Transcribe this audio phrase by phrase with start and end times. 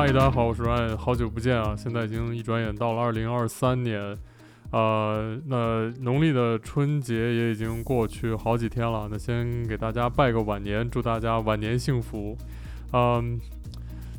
[0.00, 1.74] 嗨，大家好，我是 Ryan，好久不见啊！
[1.76, 4.16] 现在已经一转眼到了二零二三年，
[4.70, 9.08] 呃，那农历的春节也已经过去好几天了。
[9.10, 12.38] 那先给大家拜个晚年，祝大家晚年幸福。
[12.92, 13.40] 嗯，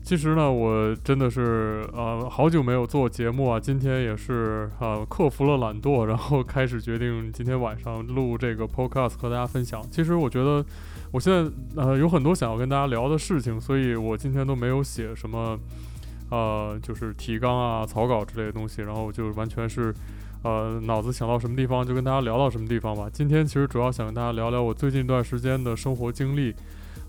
[0.03, 9.81] 其实呢，我真的是呃好久没有做节目啊，今天也是呃克服了懒惰，然后开始决定今天晚上录这个 podcast 和大家分享。
[9.89, 10.61] 其实我觉得。
[11.11, 15.57] 我现在呃有很多想要跟大家聊的事情，所以我今天都没有写什么，
[16.29, 19.91] 呃，就是提纲啊、草稿之类的东西，然后就完全是，
[20.43, 23.09] 呃，脑子想到什么地方就跟大家聊到什么地方吧。
[23.11, 26.51] 今天其实主要想跟大家聊聊我最近一段时间的生活经历，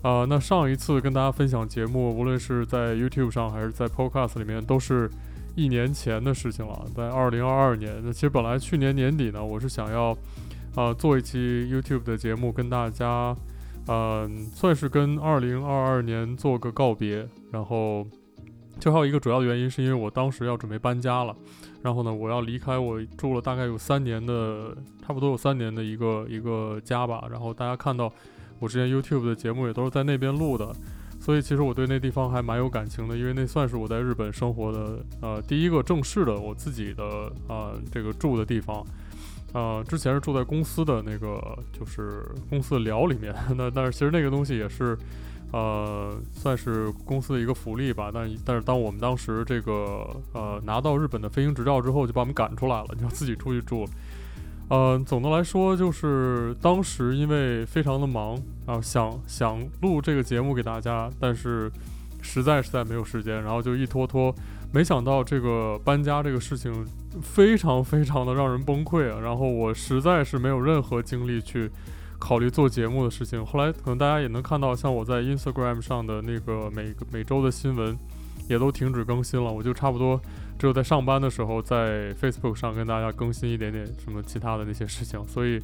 [0.00, 5.10] 啊、呃，那上一次跟大家分享节目，无论是在 YouTube 上还是在 Podcast 里面，都是
[5.54, 8.00] 一年前的事情了，在二零二二年。
[8.02, 10.16] 那其实本来去年年底呢，我是想要，
[10.74, 13.36] 呃，做一期 YouTube 的节目跟大家。
[13.86, 18.06] 嗯，算是跟二零二二年做个告别，然后
[18.78, 21.34] 就还有一个主要的原因，是因为我当时要准备搬家了，
[21.82, 27.24] 然后呢，我要离开我住了大概有三年的，差不多有三年的一个一个家吧。
[27.30, 28.12] 然后大家看到
[28.60, 30.72] 我之前 YouTube 的节目也都是在那边录的，
[31.18, 37.04] 所以其实我对那地方还蛮有感情的，因为那算是我在日本生活的呃第一个正式的我自己的
[37.48, 38.86] 呃这个住的地方。
[39.52, 43.34] 呃，之前是住在公司的那个，就是公司的寮里面。
[43.56, 44.96] 那但是其实那个东西也是，
[45.52, 48.10] 呃，算是公司的一个福利吧。
[48.14, 53.84] 但但是当我们当时这个呃拿到日本的飞行执照之后，就把我们赶出来了，就自己出去住。
[54.68, 61.68] 呃，总的来说就是当时因为非常的忙啊，呃，想想录这个节目给大家，但是
[62.22, 64.32] 实在实在没有时间，然后就一拖拖。
[64.72, 66.86] 没想到这个搬家这个事情
[67.20, 69.18] 非常非常的让人崩溃啊！
[69.20, 71.68] 然后我实在是没有任何精力去
[72.20, 73.44] 考虑做节目的事情。
[73.44, 77.98] 后来可能大家也能看到，像我在 Instagram 上的那个每每周的新闻
[78.48, 79.52] 也都停止更新了。
[79.52, 80.20] 我就差不多
[80.56, 85.20] 只有在上班的时候在 Facebook 上跟大家更新一点点什么其他的那些事情。
[85.26, 85.60] 所以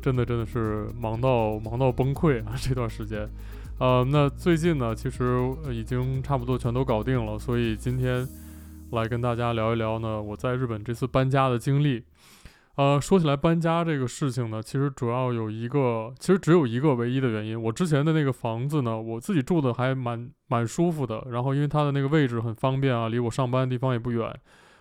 [0.00, 2.54] 真的真的是忙到忙到崩溃啊！
[2.56, 3.28] 这段时间。
[3.78, 5.24] 呃，那最近呢，其实
[5.70, 8.26] 已经差不多全都搞定了，所以今天
[8.90, 12.02] 来跟大家聊一聊呢，我在日本这次搬家的经历。
[12.74, 17.60] 呃，说起来搬家这个事情呢，其实主要有一个，其实只有一个唯一的原因。
[17.60, 24.32] 我之前的那个房子呢，我自己住的还蛮蛮舒服的，然后因为它的那个位置很方便啊，离我上班的地方也不远，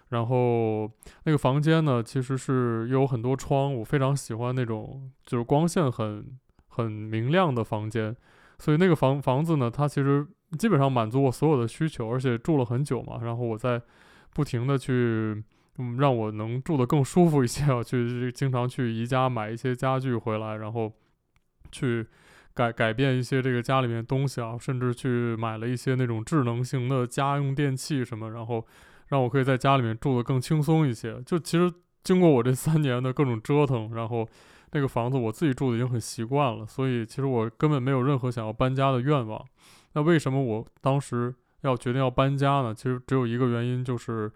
[0.09, 0.91] 然后
[1.23, 6.25] 那个房间呢，其实是有很多窗，我非常喜欢那种就是光线很
[6.67, 8.15] 很明亮的房间。
[8.59, 10.25] 所以那个房房子呢，它其实
[10.57, 13.19] 基本上满足我所有的需求，而且住了很久嘛。
[13.21, 13.79] 然后我在
[14.33, 15.43] 不停的去，
[15.77, 20.91] 嗯，让我能住得更舒服一些啊，去经常去宜家买一些家具回来，然后
[21.71, 22.07] 去
[22.53, 28.65] 改改变一些这个家里面东西啊，甚至去买了一些那种智能型的家用电器什么，然后
[29.09, 31.21] 让我可以在家里面住得更轻松一些。
[31.25, 31.71] 就其实
[32.03, 34.27] 经过我这三年的各种折腾，然后。
[34.71, 39.41] 那个房子我自己住的已经很习惯了，所以其实我根本没有任何想要搬家的愿望。
[39.93, 42.73] 那为什么我当时要决定要搬家呢？
[42.73, 44.29] 其实只有一个原因，就是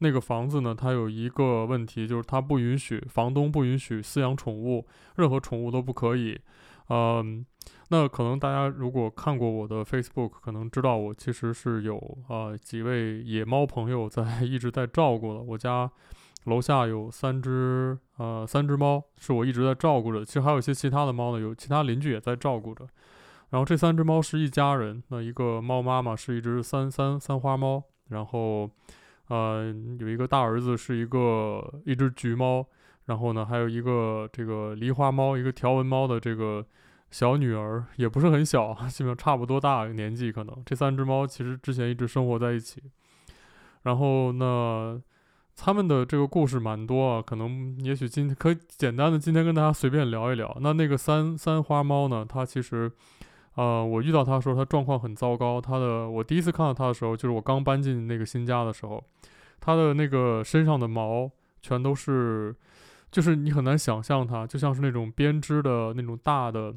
[0.00, 6.38] 那个房子呢，它有一个问题，就是它不允许房东不允许饲养宠物，任何宠物都不可以。
[6.90, 7.44] 嗯，
[7.88, 11.96] 那可能大家如果看过我的 Facebook，可能知道我其实是有
[12.28, 15.40] 啊、呃、几位野猫朋友在 一直在照顾的。
[15.40, 15.90] 我家。
[16.44, 20.24] 楼下有三只，呃，三只猫是我一直在照顾着。
[20.24, 22.86] 其实还有一些其他的猫呢，有其他邻居也在照顾着。
[23.50, 25.02] 然后这三只猫是一家人。
[25.08, 28.70] 那一个猫妈妈是一只三三三花猫，然后，
[29.28, 32.66] 呃，有一个大儿子是一个一只橘猫，
[33.06, 36.64] 然后呢，还有一个这个狸花猫，一个条纹猫的这个
[37.10, 40.62] 小女儿，也不是很小， 基本上差不多大年纪可能。
[40.66, 42.82] 这三只猫其实之前一直生活在一起。
[43.82, 45.00] 然后呢，
[45.60, 50.56] 他们的这个故事蛮多啊，可能也许今天可以简单的今天跟大家随便聊一聊。
[50.60, 52.90] 那那个三三花猫呢，它其实，
[53.56, 55.60] 呃，我遇到它的时候，它状况很糟糕。
[55.60, 59.02] 它的我第一次看到它的时候，就是我刚搬进那个新家的时候，
[59.60, 61.28] 它的那个身上的毛
[61.60, 62.54] 全都是，
[63.10, 66.72] 就是你很难想象它，就像是那种编织的那种大的。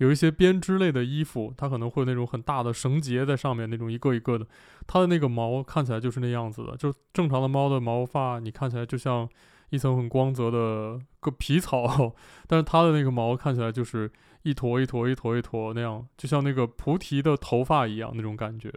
[0.00, 4.46] 有一些编织类的衣服，它可能会有那种很大的绳结在上面，那种一个一个的，
[4.86, 6.74] 它的那个毛看起来就是那样子的。
[6.74, 9.28] 就正常的猫的毛发，你看起来就像
[9.68, 12.14] 一层很光泽的个皮草，
[12.46, 14.10] 但是它的那个毛看起来就是
[14.42, 18.72] 一坨一坨一坨一坨那样，就像那个菩提的头发一样那种感觉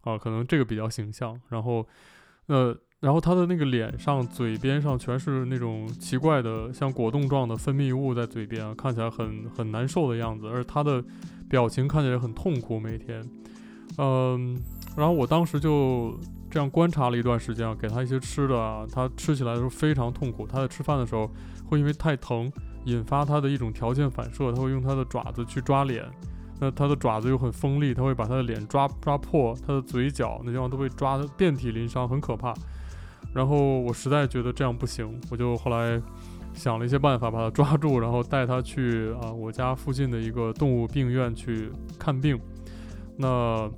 [0.00, 1.38] 啊，可能这个比较形象。
[1.50, 1.86] 然后，
[2.46, 2.76] 呃。
[3.06, 10.48] 然后他的那个脸上、嘴边上全是那种奇怪的，像果冻状的分泌物在嘴边，看起来很很难受的样子。
[10.48, 11.00] 而他的
[11.48, 13.24] 表情看起来很痛苦，每天，
[13.98, 14.60] 嗯，
[14.96, 16.18] 然后我当时就
[16.50, 20.44] 这样观察了一段时间啊，给他一些吃的啊，他吃起来的时候非常痛苦。
[20.44, 21.30] 他在吃饭的时候
[21.66, 22.50] 会因为太疼，
[22.86, 26.04] 引发他的一种条件反射，他会用他的爪子去抓脸。
[26.58, 32.52] 那他的爪子又很锋利，他会把他的脸抓抓破，他的嘴角那地方都被抓得遍体鳞伤，很可怕。
[33.36, 36.00] 然后我实在觉得这样不行，我就后来
[36.54, 42.40] 想了一些办法把它抓住，然后带它去啊我家附近的一个动物病院去看病。
[43.18, 43.70] 那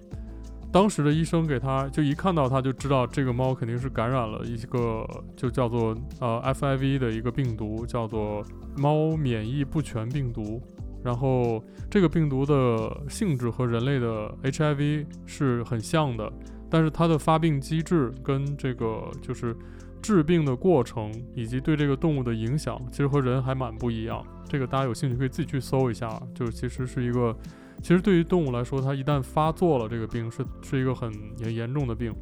[0.71, 8.45] 当时的医生给他就一看到他就知道这个猫肯定是感染了一个就叫做呃 FIV 的一个病毒，叫做
[8.77, 10.63] 猫免疫不全病毒。
[11.03, 16.31] 然后这个病毒的性质和人类的 HIV 是很像的，
[16.71, 19.57] 但是它的发病机制跟这个就是
[20.03, 24.25] 致病的过程以及对这个动物的影响，其实和人还蛮不一样。
[24.49, 27.37] 这个大家有兴趣可以自己去搜一下，就是其实是一个，
[27.83, 31.13] 其实对于动物来说，它一旦发作了，这个病是是一个很
[31.43, 32.15] 很严重的病。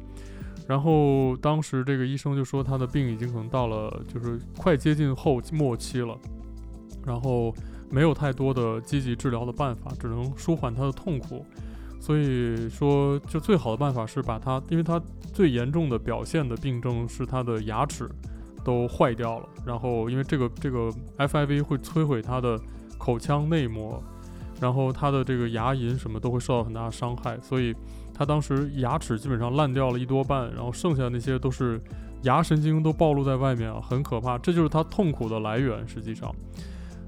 [0.67, 6.17] 然后当时这个医生就说他的病已经可能到了就是快接近后末期了，
[7.05, 7.53] 然后。
[7.89, 11.45] 没有太多的积极治疗的办法，只能舒缓他的痛苦。
[11.99, 15.01] 所以说，就最好的办法是把它，因为它
[15.33, 18.09] 最严重的表现的病症是它的牙齿
[18.63, 19.49] 都坏掉了。
[19.65, 22.59] 然后，因为这个这个 FIV 会摧毁它的
[22.97, 24.01] 口腔内膜，
[24.61, 27.37] 然后它的这个牙龈什么都会受到很大的伤害。
[27.41, 27.75] 所以
[28.13, 31.79] 它当时牙齿基本上烂掉了一多半，然后剩下那些都是
[32.23, 34.37] 牙神经都暴露在外面啊，很可怕。
[34.37, 36.33] 这就是它痛苦的来源，实际上。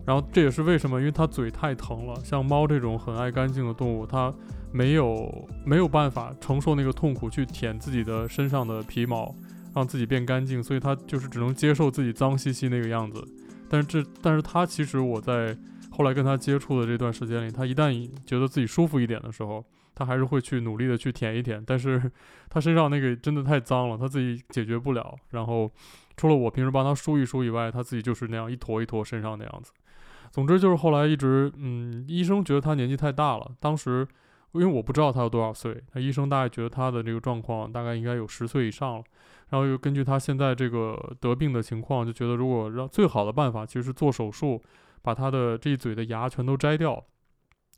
[0.05, 2.15] 然后这也是为什么，因为它嘴太疼了。
[2.23, 4.33] 像猫这种很爱干净的动物，它
[4.71, 9.33] 没有没有办法承受那个痛苦去舔自己的身上的皮毛，
[9.73, 13.23] 让自己变干净，所以它就是只能接受自己脏兮兮那个样子。
[13.69, 15.57] 但是这，但是它其实我在
[15.91, 17.91] 后来跟它接触的这段时间里，它一旦
[18.25, 19.63] 觉得自己舒服一点的时候，
[19.93, 21.63] 它还是会去努力的去舔一舔。
[21.65, 22.11] 但是
[22.49, 25.15] 它身上那个真的太脏了，它自己解决不了。
[25.31, 25.71] 然后
[26.17, 29.71] 除了我平时帮它梳一梳以外，它自己就是那样一坨一坨身上的样子。
[30.31, 33.51] 总之就是后来一直，嗯，医生觉得他年纪太大了。
[33.59, 34.07] 当时
[34.53, 39.03] 因为我不知道他有多少岁，那医生大概觉得他的这个状况大概应该有十岁以上了。
[39.49, 44.61] 然后又根据他现在这个得病的情况，就觉得如果让最好的办法其实是做手术，
[45.01, 47.03] 把他的这一嘴的牙全都摘掉。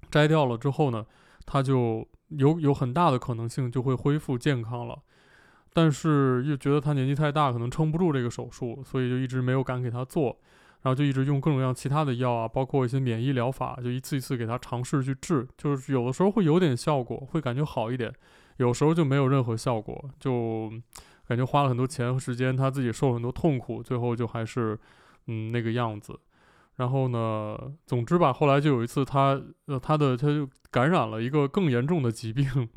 [0.10, 1.06] 摘掉了之后呢，
[1.46, 4.98] 他就有有很大的可能性就会恢复健康了。
[5.74, 10.38] 但是又觉得他年纪太大，可能撑不住这个手术，所以就一直没有敢给他做。
[10.84, 15.48] 然后就一直用各种各样其他的药啊，包括一些免疫疗法，就一次一次给他尝试去治。
[15.56, 18.12] 就是有的时候会有点效果，会感觉好一点；
[18.58, 20.72] 有时候就没有任何效果，就
[21.28, 24.76] 感觉花了很多钱和时间，他自己受了很多痛苦，最后就还是
[25.28, 26.20] 嗯那个样子。
[26.78, 27.56] 然后呢，
[27.86, 32.68] 总之吧，后来就有一次他呃他的他就感染了一个更严重的疾病，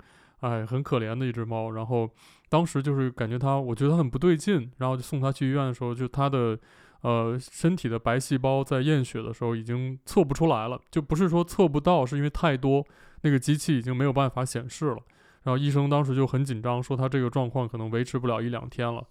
[0.40, 1.70] 哎，很可怜的一只猫。
[1.70, 2.10] 然后
[2.50, 6.58] 当时就是感觉他，我觉得他很不对劲，然后就送他去医院的时候，就他的。
[7.04, 12.82] 呃，身体的白细胞在验血的时候已经测不出来了，就不是说测不到，是因为太多，
[13.20, 14.96] 那个机器已经没有办法显示了。
[15.42, 19.06] 然后医生当时就很紧张，说他这个状况可能维持不了一两天了。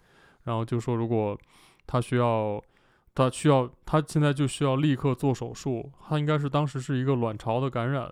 [0.45, 1.37] 然后就说如果
[1.85, 2.59] 他需要，
[3.13, 5.91] 他需要，他现在就需要立刻做手术。
[6.09, 8.11] 他应该是当时是一个卵巢的感染，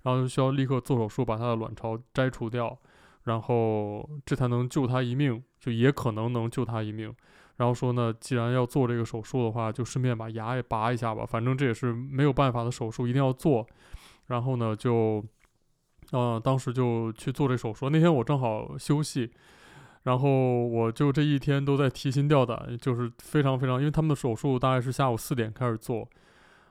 [0.00, 2.78] 然后就需要立刻做手术把他的卵巢摘除掉，
[3.24, 7.14] 然后这才能救他一命，就也可能能救他一命。
[7.60, 11.26] 然后说呢，既然要做这个手术的话，就顺便把牙也拔一下吧。
[11.26, 13.66] 反正这也是没有办法的手术，一定要做。
[14.28, 15.22] 然后呢，就，
[16.12, 17.90] 呃，当时就去做这手术。
[17.90, 19.30] 那天我正好休息，
[20.04, 26.08] 然后我就这一天都在提心吊胆，就是非常非常，因为他们的手术大概是下午四点开始做，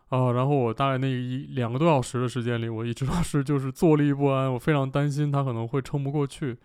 [0.08, 6.58] 啊、呃，然后我大概那一两个多小时的时间里，我一直都是就是坐立不安，我非常担心他可能会撑不过去。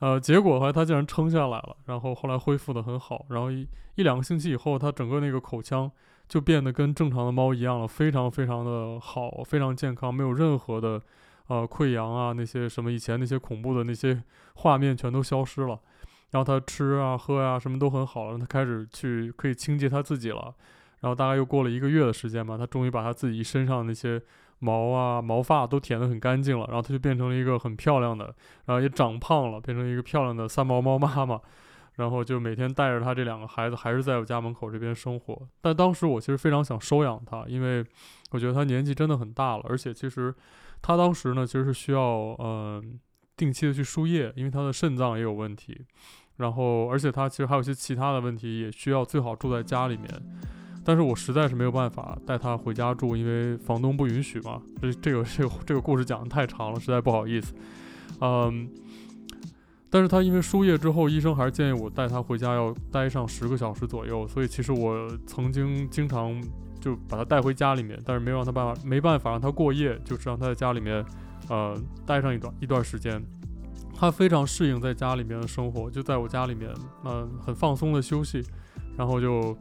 [0.00, 5.90] 呃，结果后来他竟然撑下来了，然后后来恢复得很好，然后一一两个星期以后，他整个那个口腔
[6.28, 11.00] 就变得跟正常的猫一样了，非常非常的好，非常健康，没有任何的
[11.46, 14.22] 呃溃疡啊，那些什么以前那些恐怖的那些
[14.56, 15.78] 画面全都消失了，
[16.32, 20.54] 然后他吃啊喝啊什么都很好了，他开始去可以清洁他自己了，
[21.00, 24.20] 然后大概又过了一个月的时间吧，他终于把他自己身上那些。
[24.64, 31.38] 毛啊，毛发都舔得很干净了，然后它就变成了一个很漂亮的，然后也长胖了，变成一个漂亮的三毛猫妈妈，
[31.96, 35.46] 然后就每天带着它这两个孩子，还是在我家门口这边生活。
[35.60, 37.84] 但当时我其实非常想收养它，因为
[38.30, 40.34] 我觉得它年纪真的很大了，而且其实
[40.80, 42.98] 它当时呢，其实是需要嗯、
[43.36, 45.84] 定期的去输液，因为它的肾脏也有问题，
[46.38, 50.08] 然后而且它其实还有一些其他的问题，也需要最好住在家里面。
[50.84, 54.60] 但是我实在是没有办法带他回家住，因为房东不允许嘛。
[54.80, 57.54] 这这个这个这个故事讲得太长了，实在不好意思。
[58.20, 58.68] 嗯，
[59.88, 64.28] 但是他因为输液之后，医生还是建议我带他回家，要待上十个小时左右。
[64.28, 66.38] 所以其实我曾经经常
[66.80, 71.04] 就把他带回家里面，但是没有让他办法，没办法让他过夜，就是让他在家里面，
[71.48, 71.74] 呃，
[72.04, 73.24] 待上一段一段时间。
[73.96, 76.68] 他非常适应在家里面的生活，就在我家里面，
[77.04, 78.44] 嗯、很放松的休息，
[78.96, 79.56] 然后就，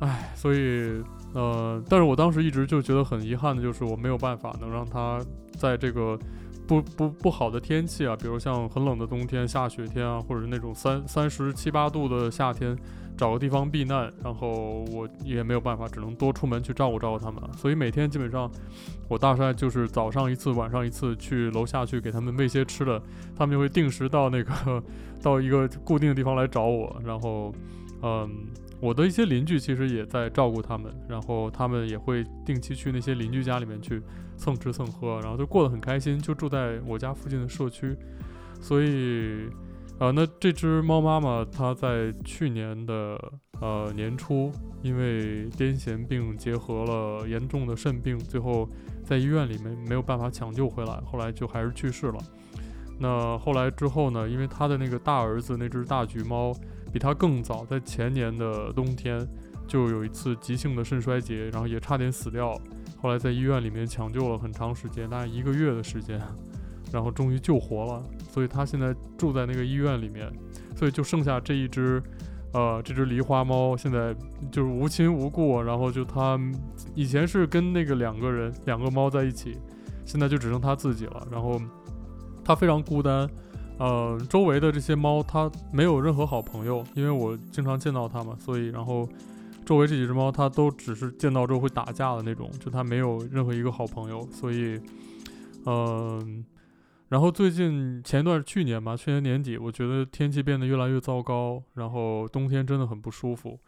[0.00, 1.02] 唉，所以，
[1.34, 5.20] 呃，但是我当时一直就觉得很遗憾的就是我没有办法能让他
[5.56, 6.18] 在这个。
[6.68, 12.76] 不不不好的天气啊，比如像很冷的冬天、下雪天啊，或者是那种三三十七八度的夏天，
[13.16, 17.42] 找个地方避难，然后我也没有办法，只能多出门去照顾照顾他们。
[17.56, 18.50] 所以每天基本上，
[19.08, 23.00] 我大概就是早上一次，晚上一次去楼下去给他们喂些吃的，
[23.34, 24.52] 他们就会定时到那个
[25.22, 27.50] 到一个固定的地方来找我，然后，
[28.02, 28.28] 嗯。
[28.80, 34.00] 我的一些邻居其实也在照顾他们，然后他们也会定期去那些邻居家里面去
[34.36, 37.96] 蹭吃蹭喝，然后就过得很开心，就住在我家附近的社区。
[38.60, 39.48] 所以，
[39.98, 43.18] 呃，那这只猫妈妈它在去年的
[43.60, 48.68] 呃年初，因为癫痫病结合了严重的肾病，最后
[49.04, 52.18] 在医院里面没有办法抢救回来，后来就还是去世了。
[53.00, 56.54] 那后来之后呢，因为他的那个大儿子那只大橘猫。
[56.92, 59.26] 比他更早，在前年的冬天
[59.66, 62.58] 就有一次急性的肾衰竭，然后也差点死掉。
[63.00, 66.20] 后来在医院里面抢救了很长时间，大概一个月的时间，
[66.92, 68.02] 然后终于救活了。
[68.30, 70.32] 所以他现在住在那个医院里面，
[70.76, 72.02] 所以就剩下这一只，
[72.52, 74.14] 呃，这只狸花猫现在
[74.50, 75.62] 就是无亲无故。
[75.62, 76.38] 然后就他
[76.94, 79.58] 以前是跟那个两个人两个猫在一起，
[80.04, 81.28] 现在就只剩他自己了。
[81.30, 81.60] 然后
[82.44, 83.28] 他非常孤单。
[83.78, 89.08] 呃，周围的这些猫，它没有任何好朋友，因为我经常见到它嘛，所以然后
[89.64, 94.80] 周围这几只猫，它都只是见到之后会打架的那种，就它没有任何一个好朋友，所以，
[95.64, 96.26] 嗯、呃，
[97.10, 103.60] 然后最近前一段去年吧，去年年底，我觉得天气变得越来越糟糕，然后冬天真的很不舒服，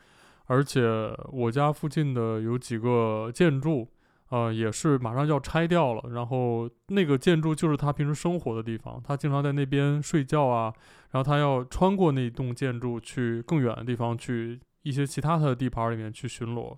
[0.46, 0.82] 而且
[1.30, 3.86] 我家附近的有几个建筑。
[4.30, 10.72] 呃，也是马上就要拆掉了，然后那个建筑就是他平时生活的地方，他经常在那边睡觉啊，
[11.10, 16.76] 然后他要穿过那栋建筑去更远的地方，去一些其他的地盘里面去巡逻，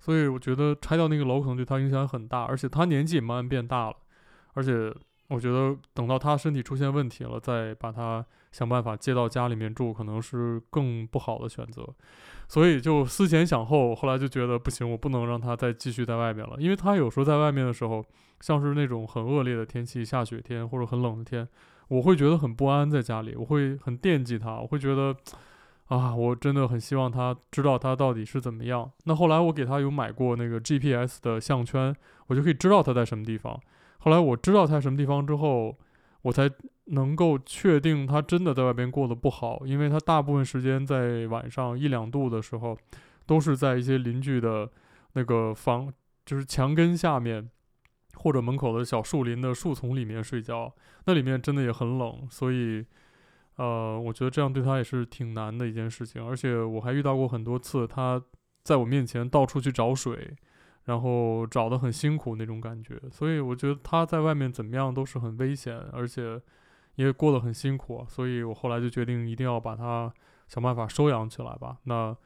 [0.00, 3.96] 所以我觉得拆掉那个楼可能对他影响很大，而且他年纪也慢慢变大了，
[4.54, 4.92] 而且
[5.28, 11.88] 我觉得等到他身体出现问题了，再把他想办法接到家里面住，可能是更不好的选择。
[12.52, 16.54] 所以就思前想后，后来就觉得不行，我不能让他再继续在外面了。
[16.58, 18.04] 因为他有时候在外面的时候，
[18.40, 21.48] 像是那种很恶劣的天气，下雪天或者很冷的天，
[21.88, 25.16] 我会觉得很不安在家里，我会很惦记他，我会觉得
[25.86, 28.90] 啊，我真的很希望他知道他到底是怎么样。
[29.04, 33.58] 那后来我给他有买过那个 GPS 的项圈，我就可以知道他在什么地方。
[34.00, 35.74] 后来我知道他在什么地方之后，
[36.22, 36.50] 我才。
[36.86, 42.76] 能够确定他真的在外边过得不好，因为他大部分时间在晚上一两度的时候，
[43.24, 44.68] 都是在一些邻居的
[45.12, 45.90] 那个房，
[46.26, 47.48] 就是墙根下面，
[48.14, 50.74] 或者门口的小树林的树丛里面睡觉。
[51.06, 52.84] 那里面真的也很冷，所以，
[53.56, 56.22] 呃，我觉得这样对他也是挺难的一件事情。
[56.26, 58.20] 而且我还遇到过很多次，他
[58.64, 60.36] 在我面前到处去找水。
[60.84, 66.40] 然后找的很辛苦那种感觉，所以我觉得他在外面怎么样都是很危险，而且
[66.96, 70.12] 也过得很辛苦，所以我后来就决定一定要把他
[70.48, 71.76] 想办法收养起来吧。
[71.84, 72.16] 那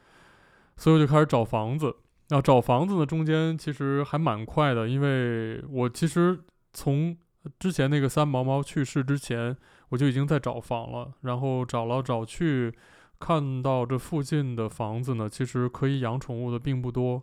[0.76, 1.94] 所以我就开始找房子。
[2.28, 6.40] 那找房子呢，中间其实还蛮快的，因为我其实
[6.72, 7.16] 从
[7.60, 9.56] 之前那个三毛猫去世之前，
[9.90, 11.12] 我就已经在找房了。
[11.20, 12.74] 然后找来找去，
[13.20, 17.22] 看到这附近的房子呢，其实可以养宠物的并不多。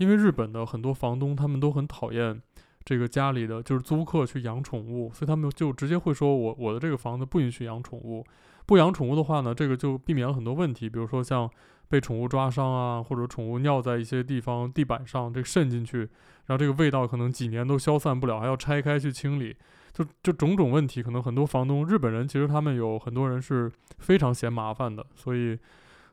[0.00, 2.40] 因为日本的很多房东他们都很讨厌
[2.82, 8.24] 这个家里的就是租客去养宠物，所以他们就直接会说，我我的这个房子不允许养宠物。
[8.64, 11.50] 不养宠物的话呢，这个就避免了很多问题，比如说像
[11.86, 15.98] 被宠物抓伤啊，或者宠物尿在一些地方地板上，这个渗进去，
[16.46, 19.54] 然后这个味道可能几年都消散不了，还要拆开去清理，
[19.92, 25.58] 就就种种问题，可能很多房东日本人其实他们有很多人是非常嫌麻烦的，所以。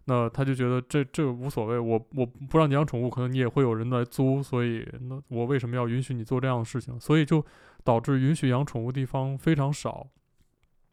[0.10, 6.98] 那他就觉得这这无所谓，我我不让你养宠物，可能你也会有人来租，所以那我为什么要允许你做这样的事情？
[6.98, 7.46] 所以就
[7.84, 10.08] 导致允许养宠物地方非常少。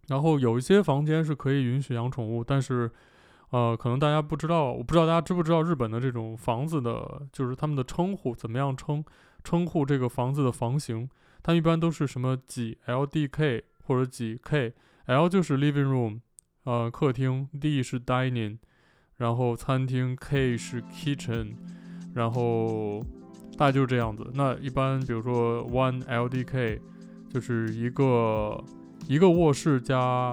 [0.09, 2.91] 然后有一些房间是可以允许养宠物，但是
[3.51, 9.05] 呃，可能大家不知道，我不知道大家知不知道日本的这种房子的，就是他们的称呼怎么样称
[9.45, 11.09] 称呼这个房子的房型？
[11.41, 16.21] 它一般都是什么几 LDK 或者几 K，L 就是 living room，
[16.65, 18.59] 呃，客厅，D 是 dining。
[19.17, 21.55] 然后餐厅 K 是 kitchen，
[22.15, 23.05] 然后
[23.57, 24.29] 大概就是这样子。
[24.35, 26.81] 那一般比如说 one LDK，
[27.29, 28.63] 就是一个
[29.07, 30.33] 一个卧室加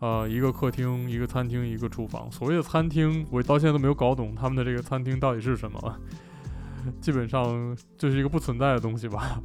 [0.00, 2.30] 呃，一个客厅，一个餐厅，一个厨房。
[2.30, 6.00] 所谓的餐厅，我到现在都没有搞懂他们的这个餐厅到底是什么，
[7.00, 9.40] 基本上就是一个不存在的东西吧。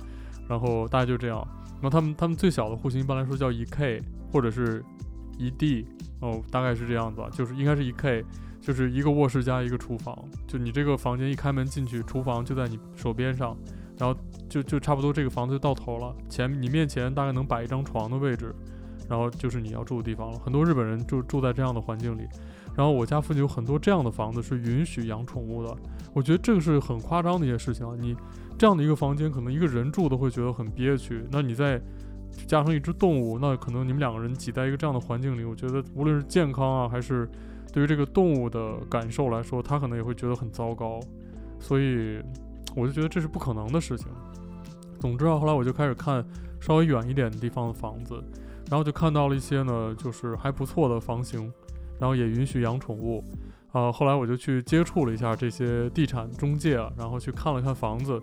[0.50, 1.48] 然后大概就这样。
[1.82, 4.84] 那他们他们最小的户型一般来说叫一 K 或者是
[5.38, 5.86] 一 D
[6.20, 8.26] 哦，大概是这样子，就是应该是一 K，
[8.70, 10.16] 就是一个卧室加一个厨房。
[10.48, 13.58] 就你这个房间一开门进去，厨房就在你手边上，
[13.98, 14.16] 然后
[14.48, 16.16] 就就差不多这个房子就到头了。
[16.30, 18.54] 前你面前大概能摆一张床的位置。
[19.10, 20.38] 然后就是你要住的地方了。
[20.38, 22.28] 很多日本人住住在这样的环境里。
[22.76, 25.76] 然后我家附近有很多这样的房子是允许养宠物的。
[26.14, 27.96] 我觉得这个是很夸张的一件事情啊！
[28.00, 28.16] 你
[28.56, 31.26] 这样的一个房间，可能一个人住都会觉得很憋屈。
[31.32, 31.82] 那你再
[32.46, 37.28] 加上一只动物，那可能你们两个人挤在一个这样的环境里，我觉得无论是健康啊，还是
[37.72, 41.00] 对于这个动物的感受来说，他可能也会觉得很糟糕。
[41.60, 42.22] 所以
[42.76, 44.08] 我就觉得这是不可能的事情。
[45.00, 46.26] 总之啊，后来我就开始看
[46.60, 48.24] 稍微远一点的地方的房子。
[48.70, 51.52] 然后就看到了一些呢，就是还不错的房型，
[52.00, 53.24] 然后也允许养宠物，
[53.72, 58.22] 啊、呃，后来我就去接触了一下这些地产中介，然后去看了看房子。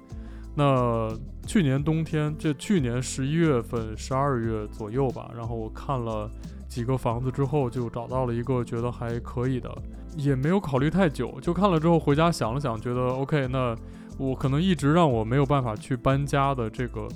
[0.55, 1.13] 那
[1.49, 6.31] 去年冬天，这去年十一月份、十二月左右吧，然后我看了
[6.77, 9.75] 几个房子之后，就找到了一个觉得还可以的，
[10.15, 13.75] 也没有考虑太久，就看了之后回家想了想，觉得 OK，那
[14.19, 17.09] 我可能一直让我没有办法去搬家的这个。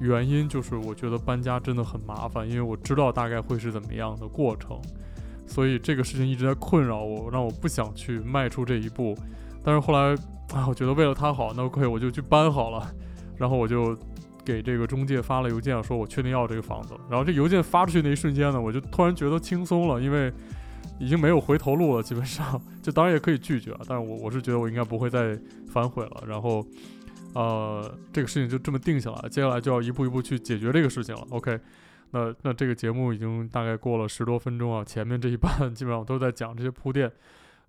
[0.00, 4.78] 原因就是我觉得搬家真的很麻烦，因为我知道大概会是怎么样的过程，
[5.46, 9.16] 所以这个事情一直在困扰我，让我不想去迈出这一步。
[9.64, 10.14] 但是后来
[10.54, 12.86] 啊，我觉得为了他好，那 OK 我就去搬好了。
[13.38, 13.96] 然后我就
[14.46, 16.94] 给这个中介发了邮件，说我确定要这个房子。
[17.10, 20.32] 然后这邮件发出去那一瞬间呢，我就突然觉得轻松了，因为
[21.00, 25.36] 已经没有回头路了，基本上就当然也可以拒绝，但是我我是觉得我应该不会再
[25.68, 26.24] 反悔了。
[26.26, 26.64] 然后。
[27.34, 31.20] 呃，这个事情就这么定下来，接下来就要一步一步去解决这个事情了。
[31.28, 31.60] OK，
[32.12, 37.12] 那那这个节目已经大概过了十多分钟啊，前面这一半基本上都在讲这些铺垫。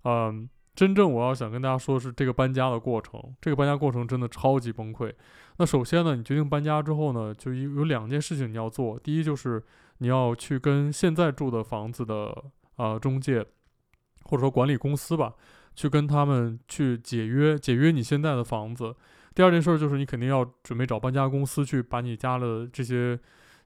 [0.04, 5.12] 嗯、真正我要想跟大家说的是这个搬家的过程，这个搬家过程真的超级崩溃。
[5.58, 9.62] 那首先呢，你决定搬家之后呢，就有有两件事情你要做，第一就是
[9.98, 12.32] 你要去跟现在住的房子的
[12.76, 13.44] 呃中介
[14.24, 15.34] 或者说管理公司吧，
[15.74, 18.94] 去跟他们去解约，解约你现在的房子。
[19.34, 23.18] 第二件事就是你肯定要准备找搬家公司去把你家的这些、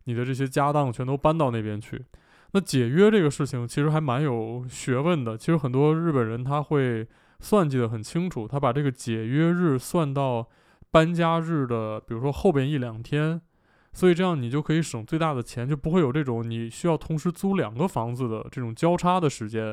[0.05, 2.03] 你的这些家当全都搬到那边去。
[2.53, 5.37] 那解约这个事情其实还蛮有学问的。
[5.37, 7.07] 其实很多日本人他会
[7.41, 10.47] 算计得很清楚，他把这个解约日算到
[10.93, 13.41] 搬家日的，比如说后边一两天，
[13.95, 19.71] 所以这样你就可以省最大的钱，就不会有这种你需要同时租两个房子的这种交叉的时间，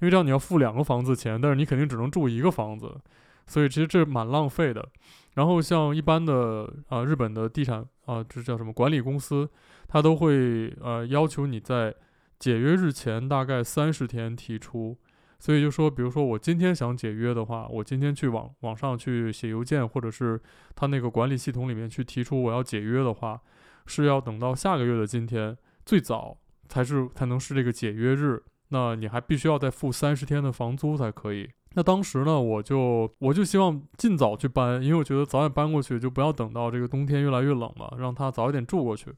[0.00, 2.98] 因为这样你要付两个房子钱，但是你肯定只能住一个房子，
[3.46, 4.88] 所以其实这蛮浪费的。
[5.34, 9.48] 然后像一般的啊、日本的地产啊，这叫什么管理公司，
[9.88, 11.94] 他都会呃要求你在
[12.38, 14.96] 解约日前大概三十天提出。
[15.42, 20.40] 所以就说，比如说我今天想解约的话，我今天去网网上去写邮件，或者是
[20.76, 23.40] 他那个管理系统里面去提出我要解约的话，
[23.86, 28.40] 是要等到下个月的今天最早才是才能是这个解约日。
[28.68, 31.50] 那你还必须要再付三十天的房租才可以。
[31.74, 39.12] 那当时呢，我就我就希望尽早去搬，因为我觉得早点搬过去，就不要等到这个冬天越来越冷了，让他早一点住过去。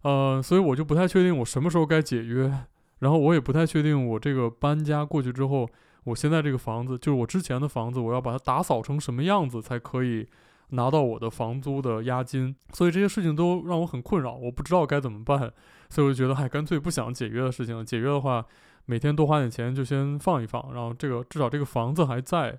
[0.00, 2.50] 呃，所以我就不太确定我什么时候该解约，
[2.98, 5.68] 然后我也不太确定我这个搬家过去之后，
[6.04, 10.26] 我现在这个房子就是我之前的房子，我要把它打扫成什么样子才可以
[10.70, 12.54] 拿到我的房租的押金。
[12.72, 15.52] 所以这些事情都让我很困扰，我不知道该怎么办，
[15.88, 17.84] 所以我就觉得，嗨，干脆不想解约的事情。
[17.84, 18.44] 解约的话。
[18.86, 22.58] 每天多花点钱就先放一放，然后这个至少这个房子还在，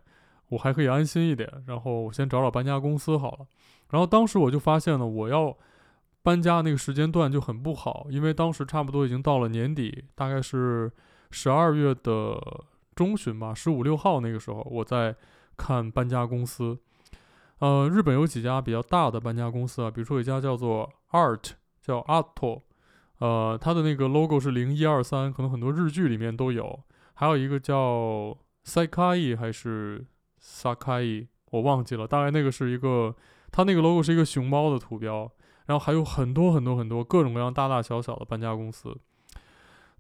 [0.50, 1.48] 我还可以安心一点。
[1.68, 3.46] 然后我先找找搬家公司好了。
[3.92, 5.56] 然后当时我就发现了，我要
[6.26, 10.92] 搬家那个时间段就很不好，因为当时差不多已经到了年底，大概是
[11.30, 12.36] 十二月的
[12.96, 15.16] 中旬吧，十五六号那个时候我在
[15.56, 16.80] 看搬家公司。
[17.60, 22.62] 呃，日本有几家比较大的搬家公司啊，比如说有一家叫做 Art，叫 Art。
[23.20, 26.82] 呃，它的那个 logo 是零一二三，可能很多日剧里面都有。
[27.14, 28.36] 还有一个叫
[28.66, 30.04] Sakai 还是
[30.42, 32.08] Sakai，我忘记了。
[32.08, 33.16] 大概那个是一个，
[33.52, 35.32] 它那个 logo 是一个熊猫的图标。
[35.66, 38.96] 然后还有很多很多很多各种各样大大小小的搬家公司。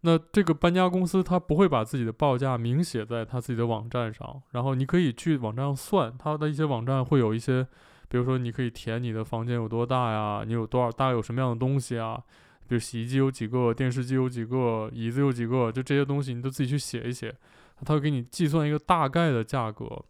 [0.01, 7.63] 那这个搬家公司它不会把自己的报价明写在它自己的网站上，然后你可以去网站上算，它的一些网站会有一些，
[8.08, 12.21] 比如说你可以填你的房间有多大呀，你有多少，大概有什么样的东西啊。
[12.67, 17.36] 比如洗衣机有几个，电视机有几个，椅子有几个，就这些东西你都自己去写一写，
[17.84, 20.04] 他会给你计算一个大概的价格。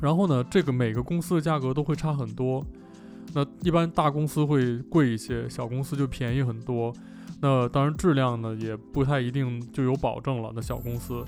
[0.00, 2.64] 然后呢，这个每个公司的价格都会差很多。
[3.34, 6.92] 那一般大公司会贵一些，小公司就便宜很多。
[7.40, 10.52] 那当然质量呢也不太一定就有保证了。
[10.54, 11.22] 那小公司，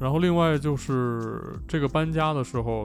[0.00, 2.84] 然后另外就是这个搬家的时候，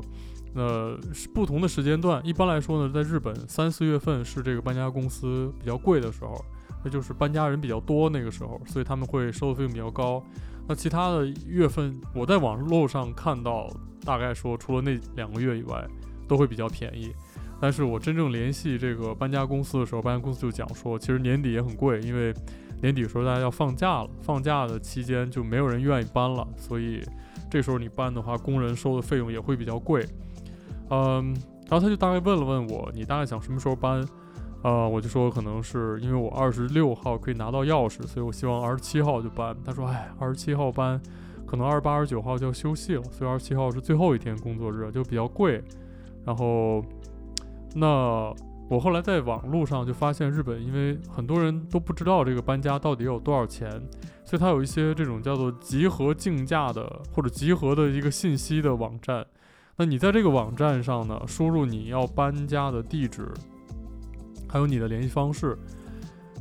[0.54, 0.96] 那
[1.34, 6.40] 不同的时间段，一般来说呢，在日本三四月份是这个搬家公司比较贵的时候，
[6.84, 10.24] 那就是搬家人比较多那个时候，所以他们会收的费用比较高。
[10.68, 13.68] 那其他的月份，我在网络上看到，
[14.06, 15.84] 大概说除了那两个月以外，
[16.28, 17.12] 都会比较便宜。
[17.60, 22.32] 但是我真正联系这个搬家公司的时候，搬家公司就讲说，其实年底也很贵，因为
[22.84, 27.02] 年底的时候大家要放假了，放假的期间就没有人愿意搬了，所以
[27.50, 30.06] 这时候你搬的话，工人收的费用也会比较贵。
[30.92, 31.36] 嗯，
[31.68, 34.08] 然后他就大概问了问我，你大概想什么时候搬？
[34.62, 39.58] 呃，我就说可能是因为我二十六号可以拿到钥匙，所以我希望二十七号就搬。
[39.66, 41.02] 他说，哎，二十七号搬，
[41.48, 45.64] 可能二十八、二十九号就要休息了，所以二十七号是最后一天工作日，就比较贵。
[46.24, 46.86] 然后。
[47.80, 48.34] 那
[48.70, 53.70] 我后来在网络上就发现，日本因为很多人都不知道这个搬家到底有多少钱，
[54.26, 59.24] 所以它有一些这种叫做集合竞价的或者集合的一个信息的网站。
[59.76, 63.32] 那你在这个网站上呢，输入你要搬家的地址，
[64.50, 65.56] 还有你的联系方式，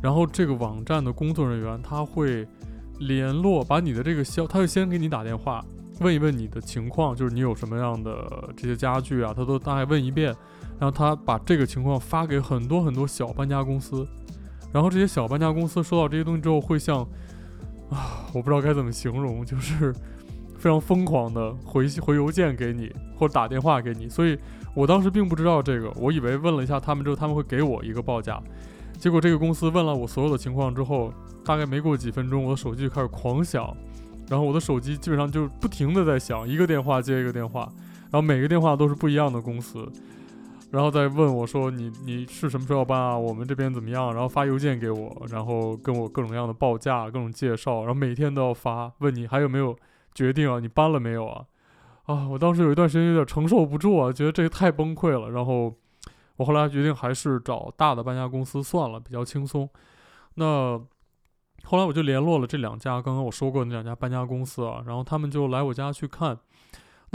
[0.03, 2.49] 然后这个网站的工作人员他会
[2.99, 5.63] 联络，把你的这个消，他会先给你打电话，
[6.01, 10.35] 问一问你的情况，就是你有什么样的这些家具啊，他都大概问一遍。
[10.79, 14.07] 然后他把这个情况发给很多很多小搬家公司，
[14.73, 17.01] 然后这些小搬家公司收到这些东西之后，会像
[17.91, 19.93] 啊，我不知道该怎么形容，就是
[20.59, 24.09] 非常疯狂的回回邮件给你或者打电话给你。
[24.09, 24.39] 所以
[24.75, 28.43] 我当时并不知道这个，我以为问了一下他们之后，他们会给我一个报价。
[28.99, 31.13] 结果这个公司问了我所有的情况之后，
[31.45, 33.75] 大概没过几分钟，我的手机就开始狂响，
[34.29, 37.61] 然后我的手机基本上就不停的在响，一个电话接一个电话，
[38.11, 39.87] 然后每个电话都是不一样的公司。
[40.71, 43.17] 然后再问我说，你你是什么时候要搬啊？
[43.17, 44.13] 我们这边怎么样？
[44.13, 49.75] 然后发邮件给我，然后跟我各种各样的报价、各种介绍，然后每天都要发，问你还有没有
[50.13, 50.59] 决定啊？
[50.59, 51.45] 你搬了没有啊？
[52.07, 55.31] 啊，我当时有一段时间有点承受不住啊，觉得这个太崩溃了。
[55.31, 55.73] 然后
[56.37, 59.69] 我后来决定还是找大的搬家公司算了，比较轻松。
[60.35, 60.79] 那
[61.63, 66.37] 后来我就联络了这两家，刚刚我说过那两家搬家公司啊，然后他们就来我家去看。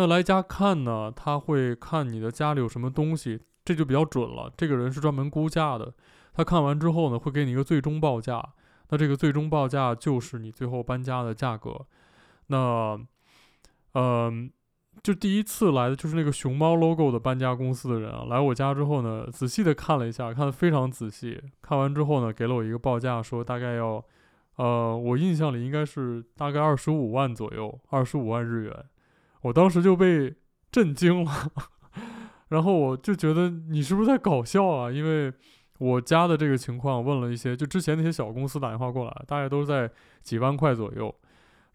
[0.02, 4.52] 那来家看呢，他会看你的家里有什么东西，这就比较准了。
[4.58, 5.94] 这个人是专门估价的，
[6.34, 8.44] 他看完之后呢，会给你一个最终报价。
[8.90, 11.86] 那这个最终报价就是你最后搬家的价格。
[12.48, 13.00] 那，
[13.94, 14.50] 嗯、呃，
[15.04, 21.40] 就第一次来的就是那个熊猫 logo 的搬家公司的人啊，来我家之后呢，仔细的看了一下，看得非常仔细。
[21.62, 24.04] 看完之后呢，给了我一个报价，说大概要，
[24.56, 28.86] 呃，我印象里应该是大概二十五万左右，二十五万日元。
[29.42, 30.36] 我当时就被
[30.72, 31.32] 震惊了，
[32.50, 34.92] 然后我就觉得你是不是在搞笑啊？
[34.92, 35.34] 因为
[35.80, 39.90] 我家的这个情况问了一些，就之前那些小公司打电话过来，大概都是在
[40.22, 41.14] 几万块左右。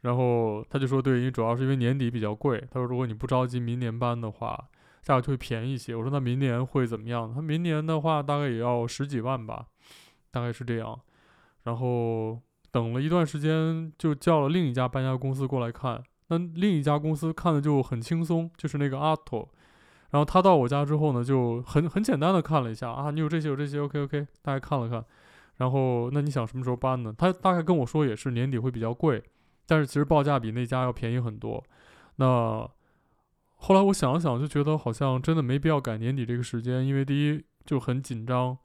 [0.03, 2.63] 然后他就说，对，因为主要是因为年底比较贵。
[2.71, 4.69] 他说，如果你不着急明年搬的话，
[5.03, 5.97] 价格就会便宜一些。
[5.97, 7.33] 我说，那明年会怎么样？
[7.35, 9.67] 他明年的话大概也要十几万吧，
[10.31, 11.01] 大概是这样。
[11.65, 16.01] 然后等了一段时间，就叫了另一家搬家公司过来看。
[16.29, 19.49] 那另一家公司看的就很轻松，就是那个阿托，
[20.11, 25.05] 然后他到我家之后呢，就很很简单的看了一下啊，你有这些有这些，OK OK，大概看了看，
[25.59, 27.15] 然后那你想什么时候搬呢？
[27.17, 29.23] 他大概跟我说也是年底会比较贵，
[29.67, 31.63] 但是其实报价比那家要便宜很多。
[32.17, 32.69] 那
[33.57, 38.59] 后来我想了想，就觉得好像真的没必要赶年底这个时间，因为第一就很紧张，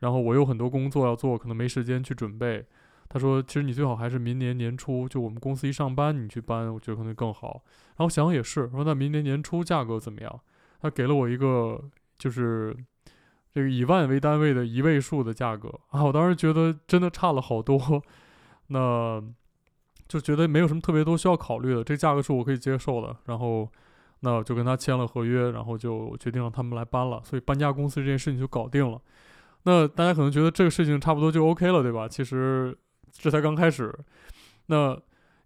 [0.00, 2.66] 然后我有很多工作要做，可能没时间去准备。
[3.08, 7.62] 他说：“其实你最好还是明年年初，就我们公司一上班你去搬，我觉得可能更好。”
[7.96, 10.40] 然后想也是，说那明年年初价格怎么样？
[10.82, 11.80] 他给了我一个
[12.18, 12.76] 就是
[13.54, 16.02] 这个以万为单位的一位数的价格啊！
[16.04, 18.02] 我当时觉得真的差了好多，
[18.68, 19.22] 那
[20.08, 23.16] 就觉得没有什么特别多需要考虑的，这价格是我可以接受的。
[23.26, 23.68] 然后
[24.20, 27.22] 那就跟他签了合约，然后就决定让他们来搬了。
[27.24, 29.00] 所以搬家公司这件事情就搞定了。
[29.62, 32.08] 那大家可能觉得这个事情差不多就 OK 了，对吧？
[32.08, 32.76] 其实。
[33.18, 33.92] 这才刚开始，
[34.66, 34.98] 那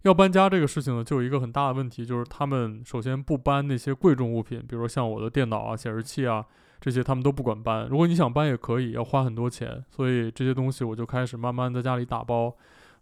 [0.03, 6.43] 要搬家这个事情呢，就有一个很大的问题，就是他们首先不搬那些贵重物品，比如说像我的电脑啊、显示器啊
[6.79, 7.87] 这些，他们都不管搬。
[7.87, 12.55] 如果你想搬也可以，要花很多钱，所以这些东西我就开始慢慢在家里打包，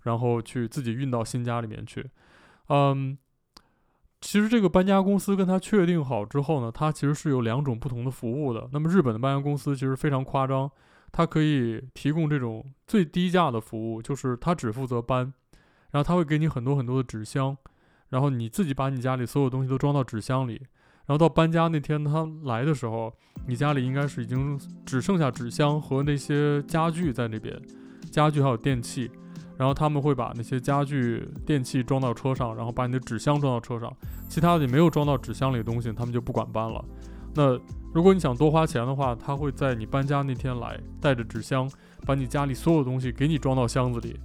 [0.04, 2.06] 然后去自己运到新家里面去。
[2.68, 3.18] 嗯，
[4.20, 8.70] 其实这个搬家公司跟他确定好之后呢，它其实是有两种不同的服务的。
[8.74, 10.70] 那么日本的搬家公司其实非常夸张。
[11.12, 15.34] 他可以提供这种最低价的服务，就是他只负责搬，
[15.92, 17.58] 然后他会给你很多很多的纸箱，
[18.10, 20.54] 然后你自己把你家里所有东西都装到纸箱里，
[21.06, 23.14] 然后到搬家那天他来的时候，
[23.48, 27.60] 你家里应该是已经只剩下纸箱和那些家具在那边，
[28.12, 29.10] 家具还有电器，
[29.58, 33.92] 然后他们会把那些家具电器装到车上，然后把你的纸箱装到车上，
[34.28, 36.84] 其他的你没有装到纸箱里的东西，他们就不管搬了。
[37.34, 37.60] 那
[37.94, 41.70] 如果你想多花钱的话，他会在你搬家那天来，带着纸箱，
[42.06, 44.20] 把你家里所有东西给你装到箱子里，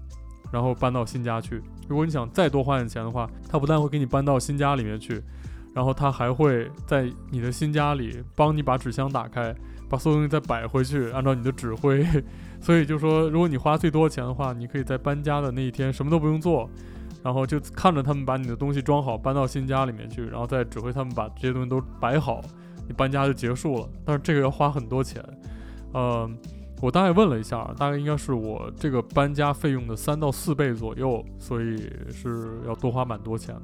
[0.53, 1.63] 然后搬到新家去。
[1.89, 5.23] 如果你想再多花点钱的话，他不但会给你搬到新家里面去，
[5.75, 9.55] 然后他还会在你的新家里帮你把纸箱打开，
[9.89, 12.07] 把所有东西再摆回去，按照你的指挥。
[12.61, 16.69] 所以就说，如果你花最多钱的话，你可以在搬家的那一天什么都不用做，
[17.23, 22.41] 然后就看着他们把你的东西装好，搬到新家里面去，然后再指挥他们把这些东西都摆好，
[22.87, 23.89] 你搬家就结束了。
[24.05, 25.23] 但是这个要花很多钱，
[25.93, 26.29] 呃，
[26.81, 31.77] 我大概问了一下，大概应该是我这个搬家费用的三到四倍左右，所以
[32.13, 33.63] 是要多花蛮多钱的。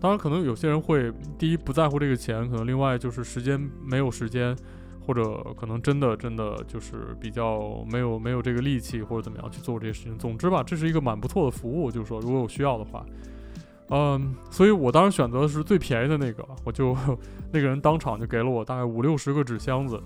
[0.00, 4.56] 当然，可能有些人会第一不在乎这个钱，可能另外就是时间没有时间。
[5.04, 10.16] 或者可能真的真的就是比较没有没有这个力气或者怎么样去做这些事情。
[10.16, 13.04] 总之吧，这是一个蛮不错的服务，就是说如果有需要的话，
[13.88, 16.96] 嗯，所以我当时选择的是最便宜的那个，我就
[17.52, 20.02] 那个人当场就给了我大概五六十个纸箱子，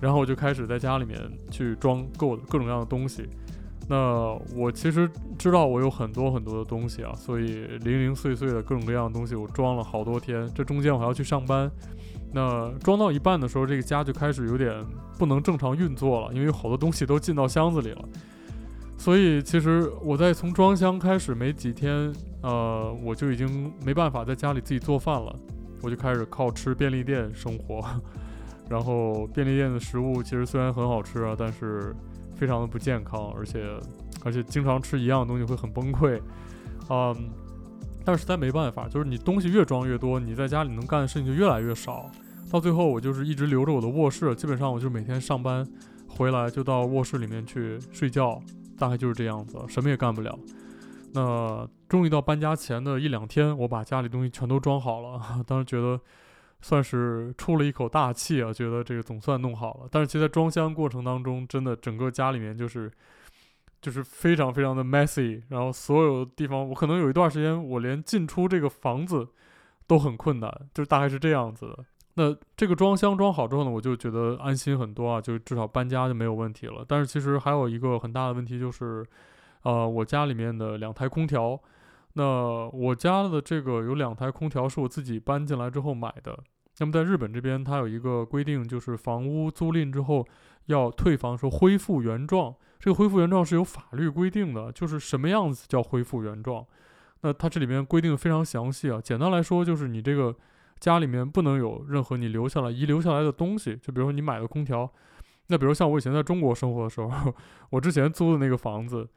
[0.00, 1.18] 然后我就开始在家里面
[1.50, 3.28] 去装购各种各样的东西。
[3.88, 11.70] 那我其实知道我有很多很多的东西啊，所以零零碎碎的各种各样的东西我装了好多天，这中间我还要去上班。
[12.32, 14.84] 那装到一半的时候，这个家就开始有点
[15.18, 18.04] 不能正常运作了，因为有好多东西都进到箱子里了。
[18.98, 25.34] 所以其实我在从装箱开始没几天，呃，我就已经没办法在家里自己做饭了，
[25.80, 27.82] 我就开始靠吃便利店生活。
[28.68, 31.94] 然后便利店的食物其实虽然很好吃啊，但是
[32.34, 33.64] 非常的不健康，而且
[34.24, 36.20] 而且经常吃一样的东西会很崩溃，
[36.90, 37.30] 嗯。
[38.04, 42.10] 但是实在没办法，就是你东西越装越多，你在家里能干的事情就越来越少。
[42.50, 45.62] 到最后，我就是一直留着我的卧室，基本上我就每天上班
[46.06, 48.40] 回来就到卧室里面去睡觉，
[48.78, 50.38] 大概就是这样子，什么也干不了。
[51.12, 56.00] 那终于到搬家前的一两天，我把家里东西全都装好了， 当时觉得
[56.60, 59.88] 算是出了一口大气啊，觉得这个总算弄好了。
[59.90, 62.90] 但是其实在装箱过程当中，真的整个家里面就是。
[63.80, 69.28] 就是非常非常的 messy，然后所有地方，我可能有一段时间，我连进出这个房子
[69.86, 71.84] 都很困难，就大概是这样子的。
[72.20, 76.84] 那这个装箱装好之后呢，我就觉得安心很多啊，就至少搬家就没有问题了。
[76.86, 79.06] 但是其实还有一个很大的问题就是，
[79.62, 81.56] 呃，我家里面的两台空调，
[82.14, 86.36] 那我家的这个有两台空调是我自己搬进来之后买的。
[86.80, 90.26] 那么在日本这边，它有一个规定，就是房屋租赁之后
[90.66, 92.52] 要退房说恢复原状。
[92.80, 96.66] 这个恢复原状是有法律规定的，就是什么样子叫恢复原状。
[97.20, 99.00] 那它这里面规定非常详细啊。
[99.00, 100.34] 简单来说，就是你这个
[100.80, 103.76] 家里面不能有任何你留下来遗留下来的东西。
[103.76, 104.90] 就比如说你买的空调，
[105.48, 107.34] 那比如像我以前在中国生活的时候，
[107.70, 109.08] 我之前租的那个房子，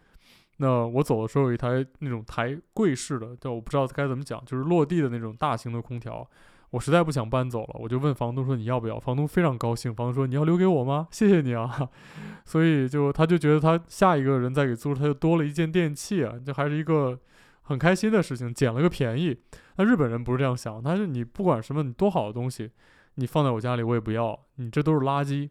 [0.57, 6.27] 那我走的时候有一台那种台柜式的，叫我不知道该怎么讲，就是落地的那种大型的空调。
[6.69, 8.97] 我实在不想搬走了，我就问房东说，你要不要？
[8.97, 11.05] 房东非常高兴，房东说，你要留给我吗？
[11.11, 11.89] 谢谢你啊。
[12.45, 17.19] 所以就他就觉得他下一个人再给租，他就多了一件电器啊，这还是一个
[17.63, 19.37] 很开心的事情，捡了个便宜。
[19.81, 22.69] 那日本人不是这样想，他是你不管什么你多好的东西，
[23.15, 25.49] 你放在我家里我也不要，你这都是垃圾，